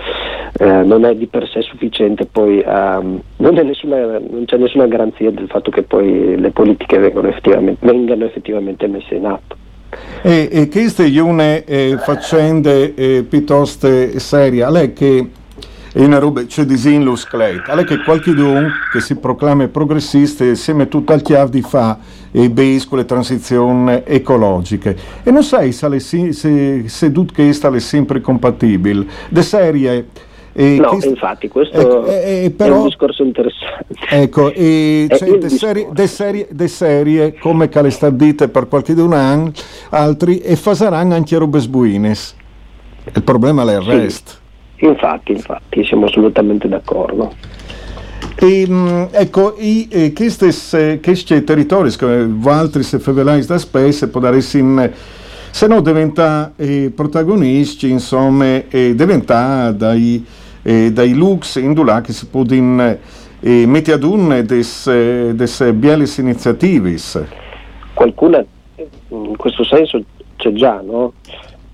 eh, 0.57 0.65
non 0.83 1.03
è 1.03 1.13
di 1.13 1.27
per 1.27 1.45
sé 1.49 1.61
sufficiente, 1.61 2.25
poi 2.25 2.63
a- 2.65 3.01
non, 3.01 3.53
nessuna- 3.53 4.17
non 4.17 4.45
c'è 4.45 4.55
nessuna 4.55 4.87
garanzia 4.87 5.29
del 5.29 5.47
fatto 5.47 5.69
che 5.69 5.83
poi 5.83 6.39
le 6.39 6.51
politiche 6.51 6.97
vengano 6.99 7.27
effettivamente, 7.27 7.85
vengano 7.85 8.23
effettivamente 8.23 8.87
messe 8.87 9.15
in 9.15 9.25
atto. 9.25 9.55
E, 10.21 10.47
e 10.49 10.69
queste 10.69 11.07
sono 11.11 11.41
eh, 11.41 11.97
faccende 11.99 12.93
eh, 12.95 13.25
piuttosto 13.27 13.87
serie. 14.19 14.69
Lei 14.69 14.93
che 14.93 15.29
è 15.97 16.05
una 16.05 16.19
roba, 16.19 16.45
c'è 16.45 16.63
disin 16.63 17.03
lo 17.03 17.15
sclet. 17.15 17.67
Lei 17.73 17.83
che 17.83 18.03
qualcuno 18.03 18.69
che 18.91 18.99
si 18.99 19.15
proclama 19.15 19.67
progressista 19.67 20.43
insieme 20.43 20.87
tutto 20.87 21.11
al 21.11 21.23
chiave 21.23 21.49
di 21.49 21.63
fa 21.63 21.97
e 22.31 22.51
beis 22.51 22.87
con 22.87 22.99
le 22.99 23.05
transizioni 23.05 24.03
ecologiche. 24.05 24.95
E 25.23 25.31
non 25.31 25.43
sai 25.43 25.71
se, 25.71 25.99
se, 25.99 26.83
se 26.85 27.11
tutto 27.11 27.33
questo 27.33 27.73
è 27.73 27.79
sempre 27.79 28.21
compatibile. 28.21 29.07
De 29.29 29.41
serie... 29.41 30.07
eh, 30.53 30.77
no, 30.79 30.89
queste- 30.89 31.09
infatti 31.09 31.47
questo 31.47 31.75
ecco, 31.79 32.05
eh, 32.05 32.11
eh, 32.13 32.45
è 32.45 32.51
però- 32.51 32.77
un 32.81 32.83
discorso 32.85 33.23
interessante. 33.23 33.85
Ecco, 34.09 34.51
e 34.53 35.07
È 35.09 35.15
c'è 35.15 35.27
il 35.27 35.39
de 35.39 35.49
serie, 35.49 35.87
de 35.91 36.05
serie, 36.07 36.47
de 36.51 36.67
serie 36.67 37.33
come 37.39 37.69
che 37.69 37.81
le 37.81 37.89
sta 37.89 38.11
dite 38.11 38.49
per 38.49 38.67
qualche 38.67 38.93
d'un 38.93 39.13
anno, 39.13 39.51
altri, 39.89 40.37
e 40.41 40.55
fasaranno 40.55 41.15
anche 41.15 41.35
robe 41.37 41.57
sbuines. 41.57 42.35
Il 43.15 43.23
problema 43.23 43.63
è 43.63 43.77
il 43.77 43.83
Sì. 43.83 43.89
resto. 43.89 44.31
Infatti, 44.79 45.31
infatti, 45.31 45.83
siamo 45.85 46.05
assolutamente 46.05 46.67
d'accordo. 46.67 47.33
E, 48.39 48.67
mh, 48.67 49.09
ecco, 49.11 49.55
i, 49.57 49.87
eh, 49.89 50.13
questi, 50.13 50.51
se- 50.51 50.99
questi 51.01 51.43
territori, 51.43 51.91
come 51.97 52.37
altri 52.45 52.83
se 52.83 52.99
fevelais 52.99 53.47
da 53.47 53.57
spese, 53.57 54.09
può 54.09 54.19
dare 54.19 54.41
sin, 54.41 54.91
se 55.49 55.67
no 55.67 55.81
diventa 55.81 56.53
eh, 56.55 56.91
protagonisti, 56.95 57.89
insomma, 57.89 58.61
e 58.69 58.93
diventa 58.93 59.71
dai, 59.71 60.23
eh, 60.61 60.91
dai 60.91 61.13
lux 61.13 61.55
indulà 61.55 62.01
che 62.01 62.13
si 62.13 62.27
può 62.27 62.43
in, 62.49 62.97
eh, 63.39 63.65
mettere 63.65 63.97
ad 63.97 64.03
un 64.03 64.43
des, 64.45 65.31
des 65.31 65.71
bieles 65.71 66.17
iniziativis. 66.17 67.23
Qualcuna 67.95 68.45
eh, 68.75 68.87
in 69.09 69.35
questo 69.35 69.63
senso 69.63 69.99
c'è 70.35 70.51
già, 70.53 70.79
no? 70.85 71.13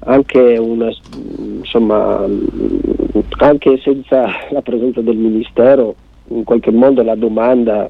Anche 0.05 0.57
una, 0.57 0.89
insomma, 1.61 2.25
anche 3.37 3.79
senza 3.79 4.25
la 4.49 4.61
presenza 4.61 5.01
del 5.01 5.15
Ministero, 5.15 5.95
in 6.29 6.43
qualche 6.43 6.71
modo 6.71 7.03
la 7.03 7.15
domanda 7.15 7.89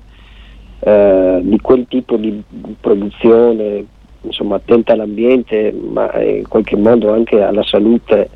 eh, 0.79 1.39
di 1.43 1.59
quel 1.59 1.85
tipo 1.87 2.17
di 2.17 2.43
produzione, 2.79 3.85
insomma, 4.21 4.55
attenta 4.55 4.93
all'ambiente, 4.93 5.71
ma 5.71 6.21
in 6.21 6.47
qualche 6.47 6.75
modo 6.75 7.11
anche 7.11 7.41
alla 7.41 7.63
salute 7.63 8.29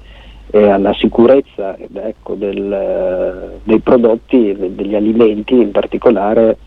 e 0.49 0.69
alla 0.69 0.93
sicurezza 0.93 1.75
ecco, 1.77 2.35
del, 2.35 3.59
dei 3.63 3.79
prodotti, 3.79 4.55
de- 4.55 4.75
degli 4.75 4.95
alimenti 4.95 5.55
in 5.55 5.71
particolare, 5.71 6.57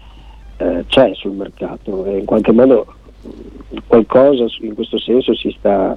eh, 0.58 0.84
c'è 0.86 1.12
sul 1.14 1.32
mercato 1.32 2.04
e 2.04 2.18
in 2.18 2.26
qualche 2.26 2.52
modo 2.52 2.86
qualcosa 3.86 4.44
in 4.60 4.74
questo 4.74 4.98
senso 4.98 5.34
si 5.34 5.54
sta, 5.56 5.96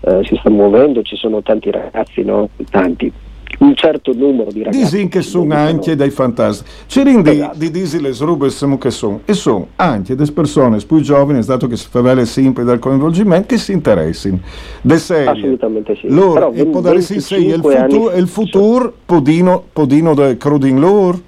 eh, 0.00 0.20
si 0.24 0.36
sta 0.36 0.50
muovendo, 0.50 1.02
ci 1.02 1.16
sono 1.16 1.42
tanti 1.42 1.70
ragazzi, 1.70 2.22
no? 2.22 2.50
tanti, 2.70 3.10
un 3.58 3.74
certo 3.74 4.12
numero 4.14 4.50
di 4.50 4.62
ragazzi. 4.62 4.78
Disin 4.82 5.08
che 5.08 5.22
sono 5.22 5.54
anche 5.54 5.96
dei 5.96 6.10
fantasmi. 6.10 6.66
Ci 6.86 7.02
rindi 7.02 7.30
Esatto. 7.30 7.58
di 7.58 7.70
disi 7.70 8.00
le 8.00 8.12
robe 8.18 8.48
che 8.78 8.90
sono. 8.90 9.20
E 9.24 9.32
sono 9.32 9.68
anche 9.76 10.14
delle 10.14 10.32
persone 10.32 10.78
più 10.86 11.00
giovani, 11.00 11.44
dato 11.44 11.66
che 11.66 11.76
si 11.76 11.88
fa 11.88 12.00
vele 12.00 12.26
sempre 12.26 12.64
dal 12.64 12.78
coinvolgimento, 12.78 13.48
che 13.48 13.58
si 13.58 13.72
interessino. 13.72 14.38
De 14.80 14.98
serie. 14.98 15.30
Assolutamente 15.30 15.96
sì. 15.96 16.08
Loro, 16.08 16.32
Però 16.34 16.52
e 16.52 16.66
può 16.66 16.80
dare 16.80 17.00
sì, 17.00 17.20
sì, 17.20 17.34
il 17.34 17.60
25 17.60 17.76
anni 17.76 17.92
futuro, 17.92 18.16
il 18.16 18.28
futuro 18.28 18.94
podino, 19.04 19.64
podino 19.72 20.14
de 20.14 20.36
crudin 20.36 20.80
loro. 20.80 21.20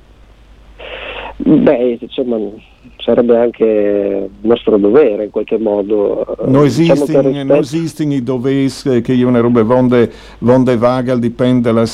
Beh, 1.39 1.99
insomma, 2.01 2.37
sarebbe 2.97 3.37
anche 3.39 4.29
nostro 4.43 4.77
dovere 4.79 5.25
in 5.25 5.31
qualche 5.31 5.59
modo. 5.59 6.21
eh, 6.23 6.35
Non 6.51 6.65
diciamo 6.65 6.65
esistono 6.65 7.03
rispetto- 7.29 7.45
non 7.45 7.59
esistono 7.59 8.13
i 8.15 8.23
dovessi 8.23 8.97
eh, 8.97 9.01
che 9.01 9.13
io 9.13 9.31
ne 9.31 9.41
robe 9.41 9.63
vonde, 9.63 10.11
vonde 10.39 10.77
vagal, 10.77 11.19
dipende 11.19 11.71
dalle, 11.71 11.87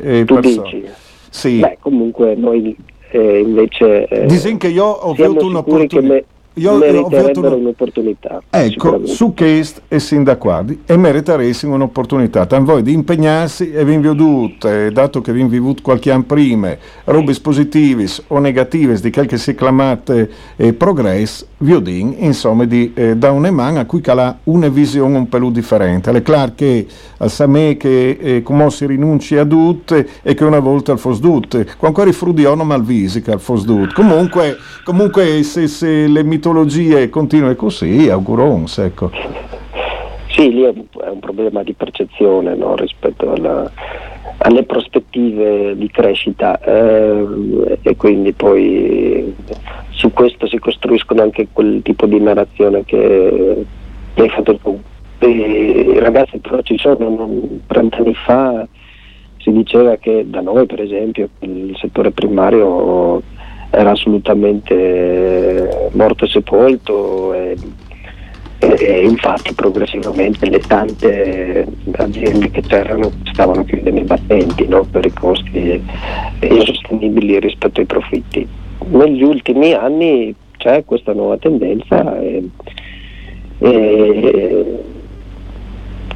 eh, 0.00 0.24
tu 0.24 0.34
persone. 0.34 0.70
dici. 0.70 0.84
Sì. 1.30 1.58
Beh, 1.58 1.78
comunque 1.80 2.34
noi 2.34 2.74
eh, 3.10 3.38
invece 3.40 4.06
eh, 4.06 4.26
Disin 4.26 4.56
che 4.58 4.68
io 4.68 4.84
ho 4.84 5.10
avuto 5.12 5.46
un'opportunità. 5.46 6.24
Io 6.54 6.76
meriterebbero 6.76 7.56
un'opportunità. 7.56 8.42
Ecco, 8.50 9.06
su 9.06 9.32
questo 9.34 9.82
e 9.88 10.00
sin 10.00 10.24
da 10.24 10.36
qua 10.36 10.64
e 10.86 10.96
meriteresti 10.96 11.66
un'opportunità. 11.66 12.46
Tan 12.46 12.64
voi 12.64 12.82
di 12.82 12.92
impegnarsi 12.92 13.72
e 13.72 13.84
vi 13.84 13.96
vedute, 13.98 14.90
dato 14.90 15.20
che 15.20 15.32
vi 15.32 15.44
vivuto 15.44 15.82
qualche 15.82 16.10
anno 16.10 16.24
prima, 16.24 16.76
robe 17.04 17.34
positive 17.40 18.06
o 18.28 18.38
negative 18.38 19.00
di 19.00 19.10
quel 19.10 19.26
che 19.26 19.38
si 19.38 19.54
chiamate 19.54 20.30
eh, 20.56 20.72
progress, 20.72 21.46
vi 21.58 21.72
odin, 21.72 22.14
insomma, 22.18 22.64
di, 22.64 22.92
eh, 22.94 23.16
da 23.16 23.30
una 23.30 23.50
mano 23.50 23.78
a 23.78 23.84
cui 23.84 24.00
cala 24.00 24.38
una 24.44 24.68
visione 24.68 25.16
un 25.16 25.28
po' 25.28 25.50
differente. 25.50 26.10
È 26.10 26.22
chiaro 26.22 26.52
che 26.54 26.86
al 27.18 27.30
Samè 27.30 27.76
che 27.76 28.18
eh, 28.20 28.42
come 28.42 28.70
si 28.70 28.86
rinunci 28.86 29.36
a 29.36 29.44
tutte 29.44 30.06
e 30.22 30.34
che 30.34 30.44
una 30.44 30.60
volta 30.60 30.92
al 30.92 30.98
fosdut, 30.98 31.76
con 31.76 31.88
ancora 31.88 32.08
i 32.08 32.12
frudiono 32.12 32.64
malvisi 32.64 33.22
che 33.22 33.32
al 33.32 33.40
fosdut. 33.40 33.92
Comunque, 33.92 34.56
comunque 34.84 35.42
se, 35.42 35.68
se 35.68 36.06
le 36.06 36.22
mito 36.22 36.48
mitologie 36.48 37.08
continue 37.08 37.54
così, 37.56 38.08
augurons, 38.08 38.78
ecco. 38.78 39.10
Sì, 40.30 40.52
lì 40.52 40.62
è 40.62 40.68
un, 40.68 40.84
è 41.04 41.08
un 41.08 41.18
problema 41.18 41.62
di 41.62 41.72
percezione 41.72 42.54
no, 42.54 42.76
rispetto 42.76 43.32
alla, 43.32 43.70
alle 44.38 44.62
prospettive 44.62 45.76
di 45.76 45.90
crescita 45.90 46.60
eh, 46.60 47.78
e 47.82 47.96
quindi 47.96 48.32
poi 48.32 49.34
su 49.90 50.12
questo 50.12 50.46
si 50.46 50.58
costruiscono 50.58 51.22
anche 51.22 51.48
quel 51.52 51.80
tipo 51.82 52.06
di 52.06 52.20
narrazione 52.20 52.84
che, 52.84 53.64
che 54.14 54.22
hai 54.22 54.28
fatto 54.28 54.56
tu. 54.58 54.80
E 55.20 55.96
ragazzi 55.98 56.38
però 56.38 56.60
ci 56.62 56.78
sono, 56.78 57.08
non- 57.08 57.62
30 57.66 57.96
anni 57.96 58.14
fa 58.14 58.66
si 59.38 59.50
diceva 59.50 59.96
che 59.96 60.24
da 60.28 60.40
noi 60.40 60.66
per 60.66 60.80
esempio 60.80 61.28
il 61.40 61.76
settore 61.80 62.10
primario 62.12 63.20
era 63.70 63.90
assolutamente 63.90 65.90
morto 65.92 66.24
e 66.24 66.28
sepolto 66.28 67.34
e, 67.34 67.56
e- 68.60 68.76
e 68.80 69.04
infatti 69.04 69.52
progressivamente 69.54 70.48
le 70.48 70.60
tante 70.60 71.66
aziende 71.96 72.50
che 72.50 72.62
c'erano 72.62 73.10
stavano 73.32 73.64
chiudendo 73.64 74.00
i 74.00 74.04
battenti 74.04 74.66
no? 74.68 74.86
per 74.90 75.04
i 75.04 75.12
costi 75.12 75.82
insostenibili 76.40 77.40
rispetto 77.40 77.80
ai 77.80 77.86
profitti. 77.86 78.46
Negli 78.90 79.22
ultimi 79.22 79.72
anni 79.72 80.32
c'è 80.56 80.84
questa 80.84 81.12
nuova 81.12 81.36
tendenza 81.38 82.18
e- 82.20 82.48
e- 83.58 84.84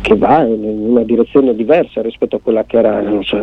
che 0.02 0.16
va 0.16 0.42
in 0.42 0.64
una 0.64 1.04
direzione 1.04 1.54
diversa 1.54 2.02
rispetto 2.02 2.36
a 2.36 2.40
quella 2.42 2.64
che 2.64 2.76
era 2.76 3.02
so, 3.22 3.38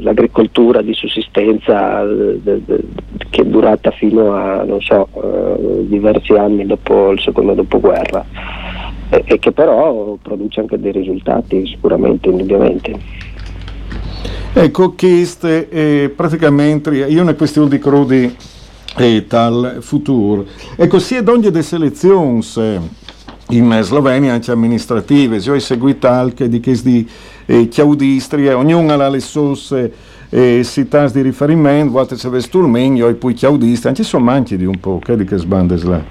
l'agricoltura 0.00 0.82
di 0.82 0.94
sussistenza 0.94 2.02
eh, 2.02 2.40
de- 2.42 2.62
de- 2.64 2.84
che 3.30 3.42
è 3.42 3.44
durata 3.44 3.90
fino 3.92 4.34
a 4.34 4.64
so, 4.80 5.08
eh, 5.14 5.86
diversi 5.86 6.32
anni 6.32 6.66
dopo 6.66 7.10
il 7.12 7.20
secondo 7.20 7.52
dopoguerra 7.52 8.24
e, 9.10 9.38
che 9.38 9.52
però 9.52 10.16
produce 10.20 10.60
anche 10.60 10.80
dei 10.80 10.92
risultati 10.92 11.66
sicuramente, 11.66 12.28
indubbiamente. 12.28 12.98
Ecco, 14.52 14.94
queste 14.94 15.68
eh, 15.68 16.12
praticamente, 16.14 16.90
io 16.90 17.22
una 17.22 17.34
questione 17.34 17.68
di 17.68 17.78
crudi 17.78 18.34
e 18.96 19.26
tal 19.28 19.78
futuro. 19.80 20.46
Ecco, 20.76 20.98
sia 20.98 21.22
d'ogni 21.22 21.50
delle 21.50 21.62
selezioni 21.62 22.40
eh, 22.56 22.80
in 23.50 23.78
Slovenia, 23.82 24.32
anche 24.32 24.50
amministrative, 24.50 25.36
io 25.36 25.54
ho 25.54 25.58
seguito 25.58 26.08
anche 26.08 26.48
di 26.48 26.60
questi 26.60 27.08
eh, 27.46 27.68
chiaudistri, 27.68 28.48
ognuno 28.48 28.92
ha 28.92 29.08
le 29.08 29.20
sue 29.20 29.92
eh, 30.30 30.62
città 30.64 31.08
di 31.08 31.20
riferimento, 31.22 31.92
volte 31.92 32.16
se 32.16 32.28
meglio, 32.66 33.08
e 33.08 33.14
poi 33.14 33.34
chiaudistri, 33.34 33.88
anche 33.90 34.02
sono 34.02 34.24
manchi 34.24 34.56
di 34.56 34.64
un 34.64 34.78
po', 34.80 34.98
che 34.98 35.16
di 35.16 35.24
che 35.24 35.36
sbande 35.36 35.76
là? 35.84 36.02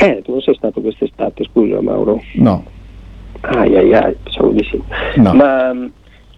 Eh, 0.00 0.22
tu 0.24 0.30
non 0.32 0.40
sei 0.40 0.54
stato 0.54 0.80
quest'estate, 0.80 1.44
scusa 1.50 1.80
Mauro? 1.80 2.22
No, 2.34 2.64
Ai 3.40 3.76
ai 3.76 3.92
ai, 3.94 4.14
pensavo 4.22 4.50
di 4.50 4.64
sì. 4.70 4.80
No. 5.16 5.34
Ma 5.34 5.72
mh, 5.72 5.90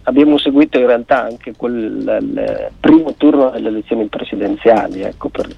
abbiamo 0.04 0.38
seguito 0.38 0.78
in 0.78 0.86
realtà 0.86 1.24
anche 1.24 1.52
quel 1.54 2.18
il 2.22 2.70
primo 2.80 3.12
turno 3.18 3.50
delle 3.50 3.68
elezioni 3.68 4.06
presidenziali, 4.06 5.02
ecco, 5.02 5.28
per- 5.28 5.54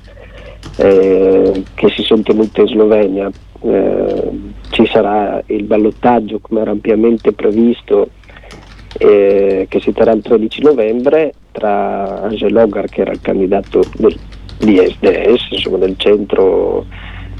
eh, 0.78 1.62
che 1.74 1.88
si 1.90 2.02
sono 2.02 2.22
tenute 2.22 2.62
in 2.62 2.66
Slovenia. 2.66 3.30
Eh, 3.64 4.30
ci 4.70 4.86
sarà 4.86 5.40
il 5.46 5.62
ballottaggio 5.64 6.40
come 6.40 6.62
era 6.62 6.72
ampiamente 6.72 7.32
previsto 7.32 8.08
eh, 8.98 9.66
che 9.68 9.80
si 9.80 9.92
terrà 9.92 10.12
il 10.12 10.22
13 10.22 10.62
novembre 10.62 11.34
tra 11.52 12.22
Angel 12.22 12.52
Logar 12.52 12.86
che 12.86 13.02
era 13.02 13.12
il 13.12 13.20
candidato 13.20 13.82
del, 13.96 14.18
di 14.58 14.76
SDS, 14.78 15.50
insomma 15.50 15.78
del 15.78 15.94
centro 15.96 16.86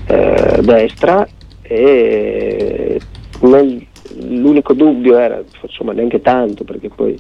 eh, 0.07 0.61
destra 0.63 1.27
e 1.63 3.01
nel- 3.41 3.87
l'unico 4.21 4.75
dubbio 4.75 5.19
era, 5.19 5.43
insomma 5.63 5.93
neanche 5.93 6.21
tanto 6.21 6.65
perché 6.65 6.89
poi 6.89 7.19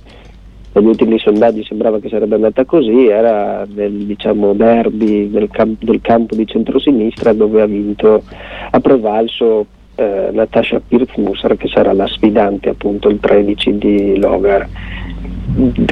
negli 0.73 0.87
ultimi 0.87 1.19
sondaggi 1.19 1.65
sembrava 1.65 2.01
che 2.01 2.09
sarebbe 2.09 2.37
andata 2.37 2.65
così, 2.65 3.07
era 3.07 3.67
nel 3.75 3.93
diciamo, 3.93 4.55
derby 4.55 5.31
del, 5.31 5.49
cam- 5.51 5.77
del 5.79 6.01
campo 6.01 6.35
di 6.35 6.47
centrosinistra 6.47 7.33
dove 7.33 7.61
ha 7.61 7.67
vinto, 7.67 8.23
ha 8.71 8.81
prevalso 8.81 9.67
eh, 9.97 10.31
Natasha 10.33 10.81
Pirz-Musser 10.87 11.57
che 11.57 11.69
sarà 11.69 11.93
la 11.93 12.07
sfidante 12.07 12.71
appunto 12.71 13.09
il 13.09 13.21
13 13.21 13.79
di 13.79 14.19
Logar. 14.19 14.67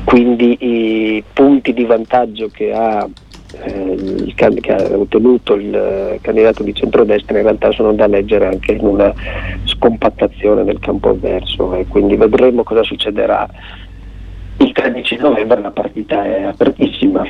Quindi 0.04 0.56
i 0.60 1.22
punti 1.34 1.74
di 1.74 1.84
vantaggio 1.84 2.48
che 2.48 2.72
ha, 2.72 3.06
eh, 3.62 4.32
can- 4.34 4.60
che 4.60 4.72
ha 4.72 4.96
ottenuto 4.96 5.54
il 5.56 5.74
eh, 5.74 6.18
candidato 6.22 6.62
di 6.62 6.74
centrodestra 6.74 7.36
in 7.36 7.44
realtà 7.44 7.70
sono 7.72 7.92
da 7.92 8.06
leggere 8.06 8.46
anche 8.46 8.72
in 8.72 8.86
una 8.86 9.12
scompattazione 9.64 10.64
del 10.64 10.78
campo 10.78 11.10
avverso 11.10 11.74
e 11.74 11.84
quindi 11.86 12.16
vedremo 12.16 12.62
cosa 12.62 12.82
succederà. 12.82 13.46
Il 14.60 14.72
13 14.72 15.16
novembre 15.16 15.60
la 15.60 15.70
partita 15.70 16.22
è 16.24 16.42
apertissima. 16.42 17.24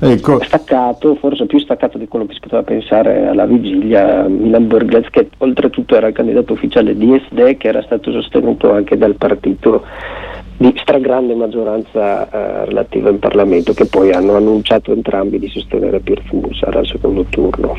ecco, 0.00 0.42
Staccato, 0.42 1.14
forse 1.16 1.44
più 1.44 1.58
staccato 1.58 1.98
di 1.98 2.08
quello 2.08 2.24
che 2.24 2.32
si 2.32 2.40
poteva 2.40 2.62
pensare 2.62 3.26
alla 3.26 3.44
vigilia, 3.44 4.26
Milan 4.26 4.66
Borghese 4.66 5.10
che 5.10 5.28
oltretutto 5.38 5.94
era 5.94 6.08
il 6.08 6.14
candidato 6.14 6.54
ufficiale 6.54 6.96
di 6.96 7.22
SD 7.26 7.58
che 7.58 7.68
era 7.68 7.82
stato 7.82 8.10
sostenuto 8.10 8.72
anche 8.72 8.96
dal 8.96 9.14
partito 9.14 9.84
di 10.56 10.74
stragrande 10.76 11.34
maggioranza 11.34 12.28
eh, 12.30 12.64
relativa 12.66 13.08
in 13.08 13.18
Parlamento 13.18 13.72
che 13.72 13.86
poi 13.86 14.12
hanno 14.12 14.36
annunciato 14.36 14.92
entrambi 14.92 15.38
di 15.38 15.48
sostenere 15.48 16.00
Pirz 16.00 16.30
Musar 16.32 16.76
al 16.76 16.86
secondo 16.86 17.24
turno. 17.30 17.76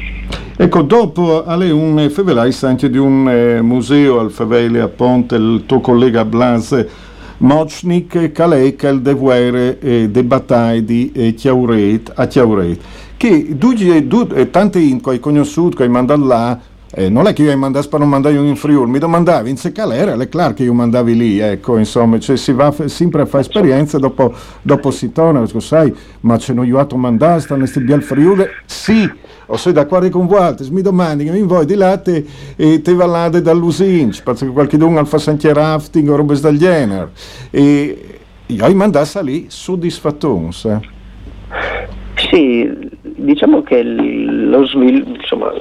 Ecco, 0.57 0.81
dopo 0.83 1.43
alle 1.43 1.71
un 1.71 2.07
favelai 2.09 2.55
anche 2.61 2.89
di 2.89 2.97
un 2.97 3.27
eh, 3.29 3.61
museo 3.61 4.19
al 4.19 4.31
favele 4.31 4.79
a 4.81 4.87
Ponte, 4.87 5.35
il 5.35 5.63
tuo 5.65 5.79
collega 5.79 6.25
Blas 6.25 7.09
Mochnik, 7.41 8.31
Calec, 8.33 8.83
il 8.83 9.01
devuere 9.01 9.79
eh, 9.79 10.09
de 10.09 10.23
battaglie 10.23 10.85
di 10.85 11.11
eh, 11.11 11.33
Chiauret, 11.33 12.11
a 12.13 12.27
Chiauret, 12.27 12.79
che 13.17 13.57
due, 13.57 14.07
due, 14.07 14.51
tanti 14.51 14.89
in 14.91 15.01
che 15.01 15.83
hai 15.83 15.89
mandato 15.89 16.23
là, 16.23 16.59
eh, 16.93 17.09
non 17.09 17.27
è 17.27 17.33
che 17.33 17.43
io 17.43 17.55
mandato 17.57 17.87
per 17.87 17.99
non 17.99 18.09
mandare 18.09 18.35
in 18.35 18.55
Friuli, 18.55 18.89
mi 18.89 18.99
domandavi 18.99 19.49
in 19.49 19.57
se 19.57 19.71
calera, 19.71 20.13
è 20.13 20.29
chiaro 20.29 20.53
che 20.53 20.63
io 20.63 20.73
mandavi 20.73 21.15
lì, 21.15 21.39
ecco, 21.39 21.77
insomma, 21.77 22.19
cioè 22.19 22.37
si 22.37 22.51
va 22.51 22.73
sempre 22.85 23.21
a 23.21 23.25
fare 23.25 23.43
esperienza, 23.43 23.97
dopo, 23.97 24.33
dopo 24.61 24.91
si 24.91 25.11
torna, 25.11 25.43
dico, 25.43 25.59
sai, 25.59 25.93
ma 26.21 26.37
ce 26.37 26.53
n'ho 26.53 26.63
io 26.63 26.79
a 26.79 26.87
mandare, 26.95 27.39
stanno 27.39 27.65
sti 27.65 27.91
al 27.91 28.03
Friuli? 28.03 28.45
Sì, 28.65 29.09
o 29.45 29.57
sei 29.57 29.73
d'accordo 29.73 30.09
con 30.09 30.27
voi, 30.27 30.53
mi 30.69 30.81
domandi 30.81 31.25
che 31.25 31.31
mi 31.31 31.43
vuoi 31.43 31.65
di 31.65 31.75
là 31.75 31.97
te, 31.97 32.25
e 32.55 32.81
te 32.81 32.93
vallate 32.93 33.41
dall'usinci, 33.41 34.21
perché 34.23 34.47
qualche 34.47 34.77
dunque 34.77 34.99
al 34.99 35.07
fa 35.07 35.17
sentier 35.17 35.55
rafting 35.55 36.09
o 36.09 36.15
robe 36.15 36.39
del 36.39 36.57
genere, 36.57 37.11
e 37.49 38.05
io 38.45 38.65
hai 38.65 38.73
mandato 38.73 39.21
lì 39.21 39.45
soddisfattonza. 39.47 40.79
Eh. 40.79 41.89
Sì, 42.15 42.69
diciamo 43.01 43.63
che 43.63 43.81
lo, 43.83 44.65
svil- 44.65 45.05
insomma, 45.07 45.53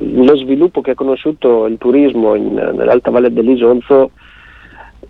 lo 0.00 0.36
sviluppo 0.36 0.80
che 0.80 0.92
ha 0.92 0.94
conosciuto 0.94 1.66
il 1.66 1.78
turismo 1.78 2.34
in- 2.34 2.54
nell'Alta 2.54 3.10
Valle 3.10 3.32
dell'Isonzo 3.32 4.10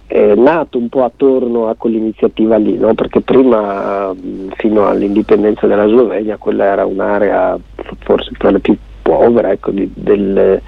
è 0.07 0.35
nato 0.35 0.79
un 0.79 0.89
po' 0.89 1.05
attorno 1.05 1.69
a 1.69 1.75
quell'iniziativa 1.77 2.57
lì, 2.57 2.79
no? 2.79 2.95
perché 2.95 3.21
prima, 3.21 4.15
fino 4.57 4.87
all'indipendenza 4.87 5.67
della 5.67 5.87
Slovenia, 5.87 6.39
quella 6.39 6.65
era 6.65 6.87
un'area 6.87 7.59
forse 7.99 8.31
tra 8.39 8.51
le 8.51 8.61
più 8.61 8.77
povere 9.03 9.53
ecco, 9.53 9.71
di- 9.71 9.91
del- 9.95 10.61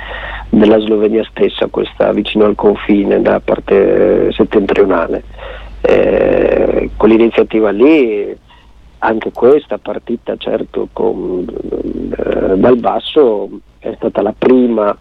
della 0.50 0.78
Slovenia 0.78 1.24
stessa, 1.24 1.68
questa 1.68 2.12
vicino 2.12 2.44
al 2.44 2.54
confine 2.54 3.20
da 3.22 3.40
parte 3.40 4.30
settentrionale. 4.32 5.22
Eh, 5.82 6.90
quell'iniziativa 6.96 7.70
lì 7.70 8.36
anche 9.00 9.32
questa 9.32 9.78
partita 9.78 10.36
certo 10.36 10.88
con, 10.92 11.46
eh, 11.46 12.56
dal 12.56 12.76
basso 12.76 13.48
è 13.78 13.94
stata 13.96 14.22
la 14.22 14.34
prima 14.36 14.96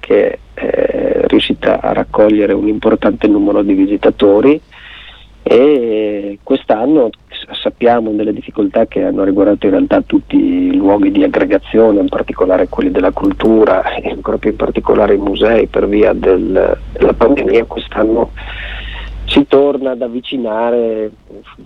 che 0.00 0.38
è 0.54 1.22
riuscita 1.26 1.80
a 1.80 1.92
raccogliere 1.92 2.52
un 2.52 2.68
importante 2.68 3.26
numero 3.28 3.62
di 3.62 3.74
visitatori 3.74 4.60
e 5.44 6.38
quest'anno 6.42 7.10
sappiamo 7.60 8.10
delle 8.12 8.32
difficoltà 8.32 8.86
che 8.86 9.04
hanno 9.04 9.24
riguardato 9.24 9.66
in 9.66 9.72
realtà 9.72 10.00
tutti 10.00 10.36
i 10.36 10.76
luoghi 10.76 11.10
di 11.10 11.24
aggregazione, 11.24 12.00
in 12.00 12.08
particolare 12.08 12.68
quelli 12.68 12.90
della 12.90 13.10
cultura 13.10 13.94
e 13.94 14.10
ancora 14.10 14.38
più 14.38 14.50
in 14.50 14.56
particolare 14.56 15.14
i 15.14 15.18
musei 15.18 15.66
per 15.66 15.88
via 15.88 16.12
del- 16.12 16.78
della 16.92 17.12
pandemia, 17.12 17.64
quest'anno 17.64 18.30
si 19.26 19.46
torna 19.48 19.92
ad 19.92 20.02
avvicinare 20.02 21.10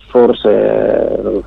forse 0.08 0.48
eh, 0.50 1.42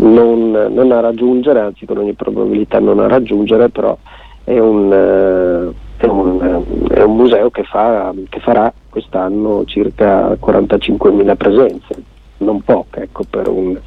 non, 0.00 0.50
non 0.50 0.92
a 0.92 1.00
raggiungere, 1.00 1.60
anzi 1.60 1.86
con 1.86 1.98
ogni 1.98 2.14
probabilità 2.14 2.78
non 2.78 3.00
a 3.00 3.06
raggiungere, 3.06 3.68
però 3.68 3.96
è 4.44 4.58
un, 4.58 4.92
eh, 4.92 6.04
è 6.04 6.06
un, 6.06 6.64
eh, 6.88 6.94
è 6.94 7.02
un 7.02 7.16
museo 7.16 7.50
che, 7.50 7.64
fa, 7.64 8.12
che 8.28 8.40
farà 8.40 8.72
quest'anno 8.88 9.64
circa 9.66 10.30
45.000 10.30 11.36
presenze, 11.36 12.02
non 12.38 12.62
poche 12.62 13.02
ecco, 13.02 13.24
per, 13.28 13.48
un, 13.48 13.78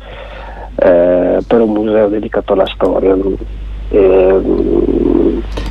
eh, 0.76 1.39
per 1.45 1.62
un 1.62 1.71
museo 1.71 2.08
dedicato 2.08 2.54
alla 2.54 2.67
storia. 2.67 3.15
ehm, 3.89 5.03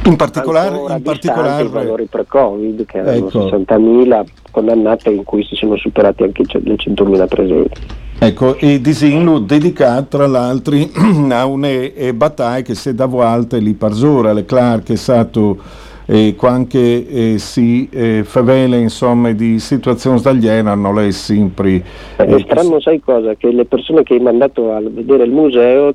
In 0.04 0.16
particolare, 0.16 0.76
in 0.76 1.02
particolare 1.02 1.64
i 1.64 1.68
valori 1.68 2.06
pre-Covid, 2.06 2.84
che 2.86 2.98
erano 2.98 3.28
Ecco. 3.28 3.46
60.000 3.46 4.24
condannate 4.50 5.10
in 5.10 5.22
cui 5.22 5.44
si 5.44 5.54
sono 5.54 5.76
superati 5.76 6.24
anche 6.24 6.42
le 6.50 6.74
100.000 6.74 7.28
presenti. 7.28 7.80
Ecco, 8.18 8.56
e 8.56 8.80
disinlo 8.80 9.38
dedicato 9.38 10.16
tra 10.16 10.26
l'altro 10.26 10.76
a 11.30 11.44
una 11.44 11.68
eh, 11.68 12.14
battaglia 12.14 12.62
che 12.62 12.74
si 12.74 12.90
è 12.90 12.94
da 12.94 13.06
volte 13.06 13.58
lì 13.58 13.74
per 13.74 13.92
ora, 14.04 14.32
le 14.32 14.44
clar 14.44 14.82
che 14.82 14.92
è 14.92 14.96
stato 14.96 15.58
eh, 16.06 16.34
quando 16.36 16.68
eh, 16.72 17.34
si 17.38 17.88
eh, 17.90 18.22
favela 18.24 18.76
insomma 18.76 19.32
di 19.32 19.58
situazioni 19.58 20.18
sbagliate 20.18 20.62
non 20.62 20.98
è 20.98 21.10
sempre 21.10 21.82
È 22.16 22.22
eh, 22.22 22.40
strano, 22.40 22.80
sai 22.80 23.00
cosa? 23.00 23.34
Che 23.34 23.50
le 23.50 23.64
persone 23.64 24.02
che 24.02 24.14
hai 24.14 24.20
mandato 24.20 24.72
a 24.72 24.80
vedere 24.80 25.24
il 25.24 25.32
museo 25.32 25.92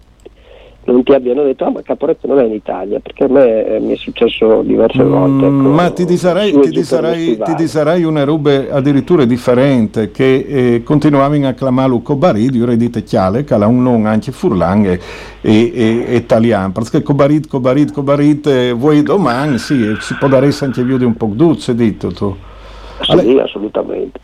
non 0.92 1.04
ti 1.04 1.14
abbiano 1.14 1.44
detto 1.44 1.66
ah 1.66 1.72
ma 1.72 1.82
Caporetto 1.82 2.28
non 2.28 2.40
è 2.40 2.44
in 2.44 2.54
Italia, 2.54 3.00
perché 3.00 3.26
a 3.26 3.28
me 3.28 3.66
eh, 3.66 3.80
mi 3.80 3.94
è 3.94 3.98
successo 3.98 4.62
diverse 4.62 5.04
volte. 5.04 5.48
ecco, 5.48 5.68
Mm, 5.68 5.74
ma 5.74 5.90
ti 5.92 6.04
e 6.04 6.60
ti 6.60 6.70
lo 6.70 6.70
ti 7.44 7.56
disarai 7.56 8.04
una 8.04 8.24
roba 8.24 8.68
addirittura 8.72 9.26
differente 9.26 10.12
che 10.12 10.46
eh, 10.48 10.84
continuavano 10.84 11.48
a 11.48 11.54
chiamarlo 11.54 12.00
Cobarid, 12.00 12.56
io 12.56 12.66
dite 12.76 13.04
chiale, 13.04 13.44
che 13.44 13.54
ha 13.54 13.68
un 13.68 13.82
nome 13.84 14.08
anche 14.10 14.32
furlang 14.32 14.86
e, 14.88 15.00
e, 15.42 16.06
e 16.08 16.16
italiano, 16.16 16.72
perché 16.72 17.02
Cobarid, 17.02 17.48
Cobarid, 17.48 17.92
Cobarid, 17.92 18.46
eh, 18.48 18.72
vuoi 18.72 19.04
domani, 19.04 19.58
sì, 19.58 19.86
e 19.86 19.98
si 20.00 20.16
può 20.16 20.28
dare 20.28 20.50
anche 20.62 20.84
più 20.84 20.98
di 20.98 21.04
un 21.04 21.16
po' 21.16 21.30
duzze, 21.34 21.76
dito 21.76 22.12
tu. 22.12 22.36
Sì, 23.02 23.38
assolutamente. 23.38 24.20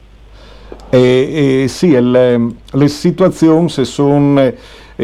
E, 0.89 1.63
e 1.63 1.67
sì, 1.67 1.99
le, 1.99 2.53
le 2.71 2.87
situazioni 2.87 3.67
se 3.69 3.83
sono 3.83 4.53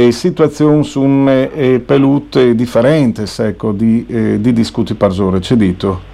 eh, 0.07 0.11
situazioni 0.13 0.83
sono 0.83 1.29
eh, 1.29 1.81
pelute 1.85 2.55
differenti, 2.55 3.23
ecco, 3.39 3.73
di, 3.73 4.05
eh, 4.07 4.39
di 4.39 4.53
discuti 4.53 4.93
per 4.93 5.11
ore, 5.19 5.39
c'è 5.39 5.55
dito. 5.55 6.07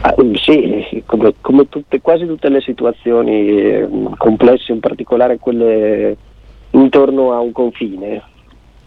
Ah, 0.00 0.14
eh, 0.16 0.38
sì, 0.38 1.02
come, 1.04 1.34
come 1.42 1.68
tutte, 1.68 2.00
quasi 2.00 2.24
tutte 2.24 2.48
le 2.48 2.62
situazioni 2.62 3.48
eh, 3.48 3.88
complesse, 4.16 4.72
in 4.72 4.80
particolare 4.80 5.38
quelle 5.38 6.16
intorno 6.70 7.32
a 7.32 7.40
un 7.40 7.52
confine 7.52 8.22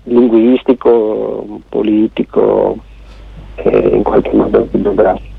linguistico, 0.05 1.61
politico, 1.69 2.77
eh, 3.55 3.89
in 3.93 4.01
qualche 4.01 4.33
modo 4.33 4.67
geografico. 4.71 5.33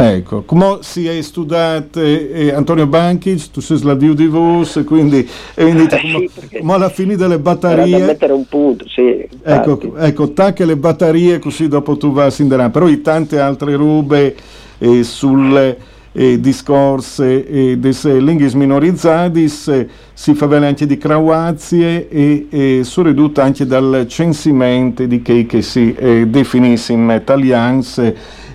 Ecco, 0.00 0.42
come 0.42 0.78
si 0.82 1.08
è 1.08 1.20
studiato 1.22 2.00
eh, 2.00 2.52
Antonio 2.54 2.86
Banchic, 2.86 3.50
tu 3.50 3.60
sei 3.60 3.78
sladio 3.78 4.14
di 4.14 4.26
vos, 4.26 4.80
quindi, 4.86 5.28
quindi 5.54 5.82
Eh, 5.82 5.88
come, 5.88 6.28
come 6.56 6.72
alla 6.74 6.88
fine 6.88 7.16
delle 7.16 7.34
Era 7.34 7.42
da 7.42 7.42
batterie, 7.42 7.98
mettere 8.04 8.32
un 8.32 8.46
punto, 8.46 8.88
sì. 8.88 9.26
ecco, 9.42 9.96
ecco 9.96 10.30
tacche 10.30 10.64
le 10.64 10.76
batterie 10.76 11.40
così 11.40 11.66
dopo 11.66 11.96
tu 11.96 12.12
vai 12.12 12.28
a 12.28 12.30
sinderare, 12.30 12.70
però 12.70 12.86
i 12.86 13.00
tante 13.00 13.40
altre 13.40 13.74
robe 13.74 14.36
eh, 14.78 15.02
sulle 15.02 15.76
eh, 16.12 16.38
discorse 16.38 17.44
eh, 17.48 17.78
delle 17.78 18.20
lingue 18.20 18.54
minorizzate 18.54 19.40
eh, 19.66 19.88
si 20.12 20.34
fa 20.34 20.46
bene 20.46 20.68
anche 20.68 20.86
di 20.86 20.96
Croazie 20.96 22.08
e, 22.08 22.46
e 22.48 22.86
ridotte 22.98 23.40
anche 23.40 23.66
dal 23.66 24.06
censimento 24.08 25.04
di 25.06 25.22
che, 25.22 25.44
che 25.44 25.60
si 25.60 25.92
eh, 25.92 26.24
definisce 26.28 26.92
in 26.92 27.12
italiano 27.20 27.82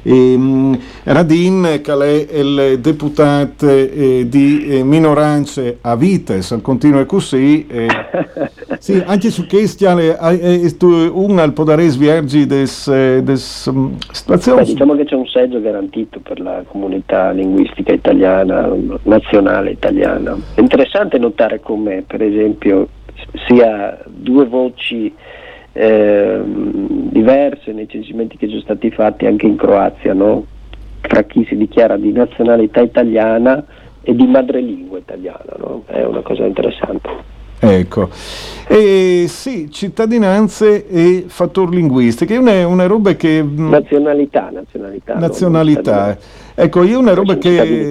Radin, 0.03 1.79
che 1.81 1.93
è 1.93 2.37
il 2.39 2.79
deputato 2.79 3.69
eh, 3.69 4.25
di 4.27 4.67
eh, 4.67 4.83
minoranze 4.83 5.77
a 5.81 5.95
Vites, 5.95 6.51
al 6.51 6.61
continuo 6.61 7.05
così. 7.05 7.65
eh, 7.67 7.87
sì, 8.79 9.01
anche 9.05 9.29
su 9.29 9.47
questo 9.47 9.87
un 11.13 11.39
al 11.39 11.53
podare 11.53 11.87
sviergi 11.87 12.45
des, 12.45 13.21
des 13.21 13.71
situazioni. 14.11 14.65
diciamo 14.65 14.95
che 14.95 15.05
c'è 15.05 15.15
un 15.15 15.25
seggio 15.27 15.61
garantito 15.61 16.19
per 16.19 16.39
la 16.39 16.63
comunità 16.67 17.31
linguistica 17.31 17.93
italiana, 17.93 18.69
nazionale 19.03 19.71
italiana. 19.71 20.37
È 20.53 20.59
interessante 20.59 21.17
notare 21.17 21.59
come, 21.59 22.03
per 22.05 22.21
esempio, 22.21 22.87
sia 23.47 23.97
due 24.05 24.45
voci 24.45 25.13
ehm, 25.73 27.09
diverse 27.11 27.71
nei 27.71 27.87
censimenti 27.87 28.37
che 28.37 28.47
sono 28.47 28.61
stati 28.61 28.89
fatti 28.91 29.25
anche 29.25 29.45
in 29.45 29.55
Croazia, 29.55 30.13
no? 30.13 30.45
tra 31.01 31.23
chi 31.23 31.45
si 31.47 31.55
dichiara 31.57 31.97
di 31.97 32.11
nazionalità 32.11 32.81
italiana 32.81 33.63
e 34.01 34.15
di 34.15 34.25
madrelingua 34.25 34.97
italiana. 34.97 35.53
No? 35.57 35.83
È 35.85 36.03
una 36.03 36.21
cosa 36.21 36.45
interessante. 36.45 37.09
Ecco, 37.59 38.09
e 38.67 39.25
sì, 39.29 39.71
cittadinanze 39.71 40.85
e 40.85 41.23
fattori 41.27 41.75
linguistici, 41.75 42.33
è 42.33 42.37
una, 42.37 42.67
una 42.67 42.87
roba 42.87 43.13
che... 43.13 43.41
mh, 43.41 43.69
Nazionalità, 43.69 44.49
nazionalità. 44.51 45.13
no? 45.13 45.19
nazionalità. 45.21 46.17
Ecco, 46.55 46.83
io 46.83 46.99
una 46.99 47.13
roba 47.13 47.37
che 47.37 47.89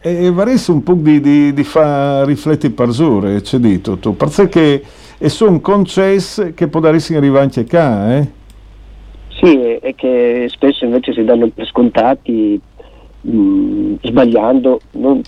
eh, 0.00 0.30
varesse 0.30 0.70
un 0.70 0.82
po' 0.82 0.94
di, 0.94 1.20
di, 1.20 1.52
di 1.52 1.64
fa 1.64 2.24
riflettere 2.24 2.72
per 2.72 2.90
ore, 3.00 3.40
c'è 3.40 3.58
dito 3.58 3.96
tu, 3.98 4.16
perché 4.16 4.82
e 5.18 5.28
sono 5.28 5.60
concesse 5.60 6.54
che 6.54 6.68
può 6.68 6.78
darsi 6.80 7.16
arrivare 7.16 7.44
anche 7.44 7.66
qua, 7.66 8.16
eh? 8.16 8.28
Sì, 9.40 9.60
e, 9.60 9.80
e 9.82 9.94
che 9.94 10.46
spesso 10.48 10.84
invece 10.84 11.12
si 11.12 11.24
danno 11.24 11.48
per 11.48 11.66
scontati 11.66 12.60
mh, 13.20 13.94
sbagliando, 14.02 14.80
non- 14.92 15.22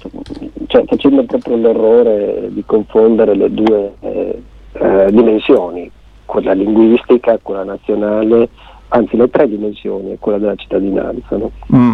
cioè 0.66 0.84
facendo 0.86 1.24
proprio 1.24 1.56
l'errore 1.56 2.48
di 2.50 2.62
confondere 2.64 3.34
le 3.34 3.52
due 3.52 3.92
eh, 4.00 4.42
eh, 4.72 5.06
dimensioni, 5.10 5.90
quella 6.24 6.52
linguistica, 6.52 7.38
quella 7.42 7.64
nazionale, 7.64 8.48
anzi 8.88 9.16
le 9.16 9.28
tre 9.28 9.48
dimensioni, 9.48 10.12
e 10.12 10.18
quella 10.20 10.38
della 10.38 10.54
cittadinanza. 10.54 11.36
no? 11.36 11.50
Mm. 11.74 11.92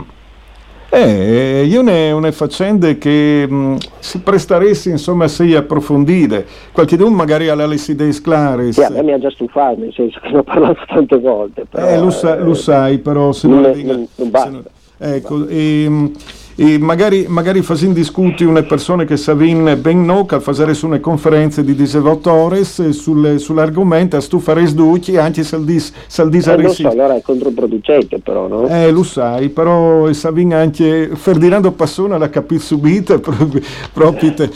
Eh, 0.88 1.64
io 1.68 1.82
ne 1.82 2.12
ho 2.12 2.30
faccende 2.32 2.96
che 2.96 3.46
mh, 3.48 3.76
si 3.98 4.20
prestaresti 4.20 4.88
insomma 4.90 5.24
a 5.24 5.28
sei 5.28 5.54
approfondite, 5.54 6.46
qualche 6.72 6.96
d'un 6.96 7.12
magari 7.12 7.48
alla 7.48 7.66
le 7.66 7.78
idee 7.86 8.18
clare. 8.20 8.72
Sì, 8.72 8.82
a 8.82 8.90
me 8.90 9.02
mi 9.02 9.12
ha 9.12 9.18
già 9.18 9.30
stufato, 9.30 9.80
nel 9.80 9.92
senso 9.92 10.20
che 10.22 10.30
ne 10.30 10.38
ho 10.38 10.42
parlato 10.44 10.80
tante 10.86 11.18
volte. 11.18 11.64
Però, 11.68 11.86
Eh, 11.86 11.98
lo, 11.98 12.10
sa- 12.10 12.36
lo 12.36 12.52
eh, 12.52 12.54
sai, 12.56 12.98
però 12.98 13.32
se 13.32 13.48
non 13.48 13.62
non, 13.62 13.72
dica- 13.72 13.92
non- 13.92 14.06
non 14.14 14.26
se 14.26 14.30
basta. 14.30 14.50
non- 14.50 14.64
ecco, 14.98 15.46
e, 15.48 16.10
e 16.58 16.78
magari, 16.78 17.26
magari 17.28 17.60
facendo 17.60 17.94
discuti 17.94 18.42
una 18.42 18.62
persona 18.62 19.04
che 19.04 19.18
savin 19.18 19.76
ben 19.78 20.04
no, 20.04 20.24
che 20.24 20.40
fare 20.40 20.72
su 20.72 20.86
una 20.86 21.00
conferenza 21.00 21.60
di 21.60 21.74
disevottores 21.74 22.78
eh, 22.78 22.92
sul- 22.92 23.38
sull'argomento, 23.38 24.16
a 24.16 24.20
stu 24.20 24.38
fares 24.38 24.72
duci, 24.72 25.18
anche 25.18 25.44
se 25.44 25.62
dis, 25.62 25.92
se 26.06 26.22
il 26.22 26.30
dis 26.30 26.46
eh, 26.46 26.68
so, 26.68 26.88
allora 26.88 27.14
è 27.14 27.20
controproducente 27.20 28.20
però, 28.20 28.48
no? 28.48 28.66
eh, 28.68 28.90
lo 28.90 29.02
sai, 29.02 29.50
però 29.50 30.10
savin 30.14 30.54
anche 30.54 31.10
Ferdinando 31.12 31.72
Passone 31.72 32.16
l'ha 32.16 32.30
capito 32.30 32.62
subito, 32.62 33.20
proprio, 33.20 33.60
proprio 33.92 34.32
te- 34.32 34.50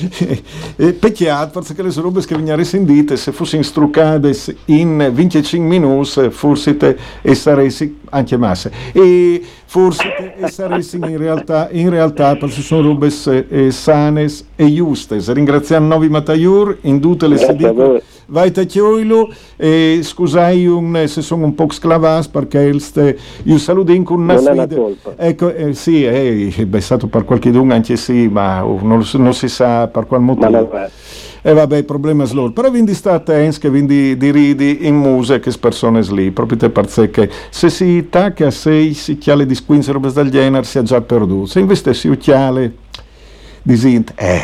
eh, 0.77 0.93
peccato, 0.95 1.61
perché 1.61 1.83
le 1.83 1.93
robe 1.97 2.25
che 2.25 2.35
venivano 2.35 2.65
sentite, 2.65 3.19
se 3.19 3.31
fossero 3.31 3.63
struccate 3.63 4.35
in 4.67 5.11
25 5.13 5.69
minuti, 5.69 6.31
forse 6.31 6.79
te 6.79 6.97
e 7.21 7.35
saresti 7.35 7.99
anche 8.11 8.37
masse. 8.37 8.71
E 8.93 9.43
forse 9.65 10.35
saresti 10.47 10.97
in 10.97 11.17
realtà, 11.17 11.69
in 11.71 11.91
realtà 11.91 12.37
perché 12.37 12.61
sono 12.61 12.83
robe 12.83 13.09
eh, 13.49 13.71
sanes 13.71 14.47
e 14.57 14.73
giuste. 14.73 15.21
Ringraziamo 15.27 15.87
Novi 15.87 16.09
Mataiur 16.09 16.79
in 16.83 17.01
tutte 17.01 17.27
le 17.27 17.37
a 17.37 17.39
sedicole. 17.39 18.03
Vai 18.27 18.53
te 18.53 18.65
chioilo 18.67 19.29
e 19.57 20.01
scusai 20.03 20.67
un, 20.67 21.05
se 21.07 21.21
sono 21.21 21.45
un 21.47 21.55
po' 21.55 21.67
sclavas 21.71 22.29
perché 22.29 22.61
il 22.61 22.81
io 23.43 23.59
saludin 23.59 24.05
con 24.05 24.21
una 24.21 24.37
sfida. 24.37 24.69
Ecco, 25.17 25.53
eh, 25.53 25.75
sì, 25.75 26.05
eh, 26.05 26.69
è 26.71 26.81
stato 26.81 27.09
per 27.09 27.25
qualche 27.25 27.51
dunque 27.51 27.75
anche 27.75 27.97
sì, 27.97 28.29
ma 28.29 28.65
oh, 28.65 28.79
non, 28.83 29.05
non 29.15 29.35
si 29.35 29.49
sa 29.49 29.89
per 29.89 30.07
qual 30.07 30.21
motivo. 30.21 30.71
E 31.43 31.53
vabbè, 31.53 31.79
il 31.79 31.85
problema 31.85 32.25
è 32.25 32.29
loro. 32.33 32.53
Però 32.53 32.69
quindi 32.71 32.95
sta 32.95 33.13
attenti, 33.13 33.59
che 33.59 33.69
quindi 33.69 34.17
di 34.17 34.31
ridi 34.31 34.87
in 34.87 34.97
musica 34.97 35.39
che 35.39 35.53
persone 35.59 36.03
lì, 36.03 36.31
proprio 36.31 36.59
te 36.59 36.71
perché 36.71 37.31
se 37.51 37.71
si 37.71 38.09
tacca 38.09 38.49
a 38.49 38.51
sei, 38.51 38.95
si 38.95 39.19
chiale 39.19 39.47
di 39.47 39.55
squinze 39.55 39.93
robe 39.93 40.13
del 40.13 40.31
genere, 40.31 40.65
si 40.65 40.79
è 40.79 40.83
già 40.83 41.01
perduto. 41.01 41.47
Se 41.47 41.61
invece 41.61 41.95
si 41.95 42.15
chiale 42.17 42.75
di 43.63 43.77
sint, 43.77 44.13
eh, 44.17 44.43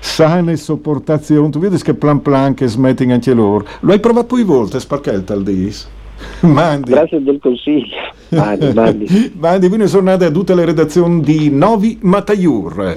sana 0.00 0.54
sopportazione, 0.56 1.50
tu 1.50 1.58
vedi 1.58 1.80
che 1.82 1.94
plan 1.94 2.20
plan 2.22 2.54
che 2.54 2.66
smetting 2.66 3.12
anche 3.12 3.32
loro. 3.32 3.64
Lo 3.80 3.92
hai 3.92 4.00
provato 4.00 4.26
poi 4.26 4.44
volte, 4.44 4.80
sparché 4.80 5.24
tal 5.24 5.42
dis? 5.42 5.88
Mandi. 6.40 6.90
Grazie 6.90 7.22
del 7.22 7.38
consiglio. 7.40 7.96
Mandi, 8.30 8.72
mandi. 8.74 9.32
Mandi, 9.38 9.68
quindi 9.68 9.88
sono 9.88 10.10
nate 10.10 10.26
a 10.26 10.30
tutte 10.30 10.54
le 10.54 10.64
redazioni 10.64 11.20
di 11.20 11.50
Novi 11.50 11.98
Mataiur. 12.02 12.96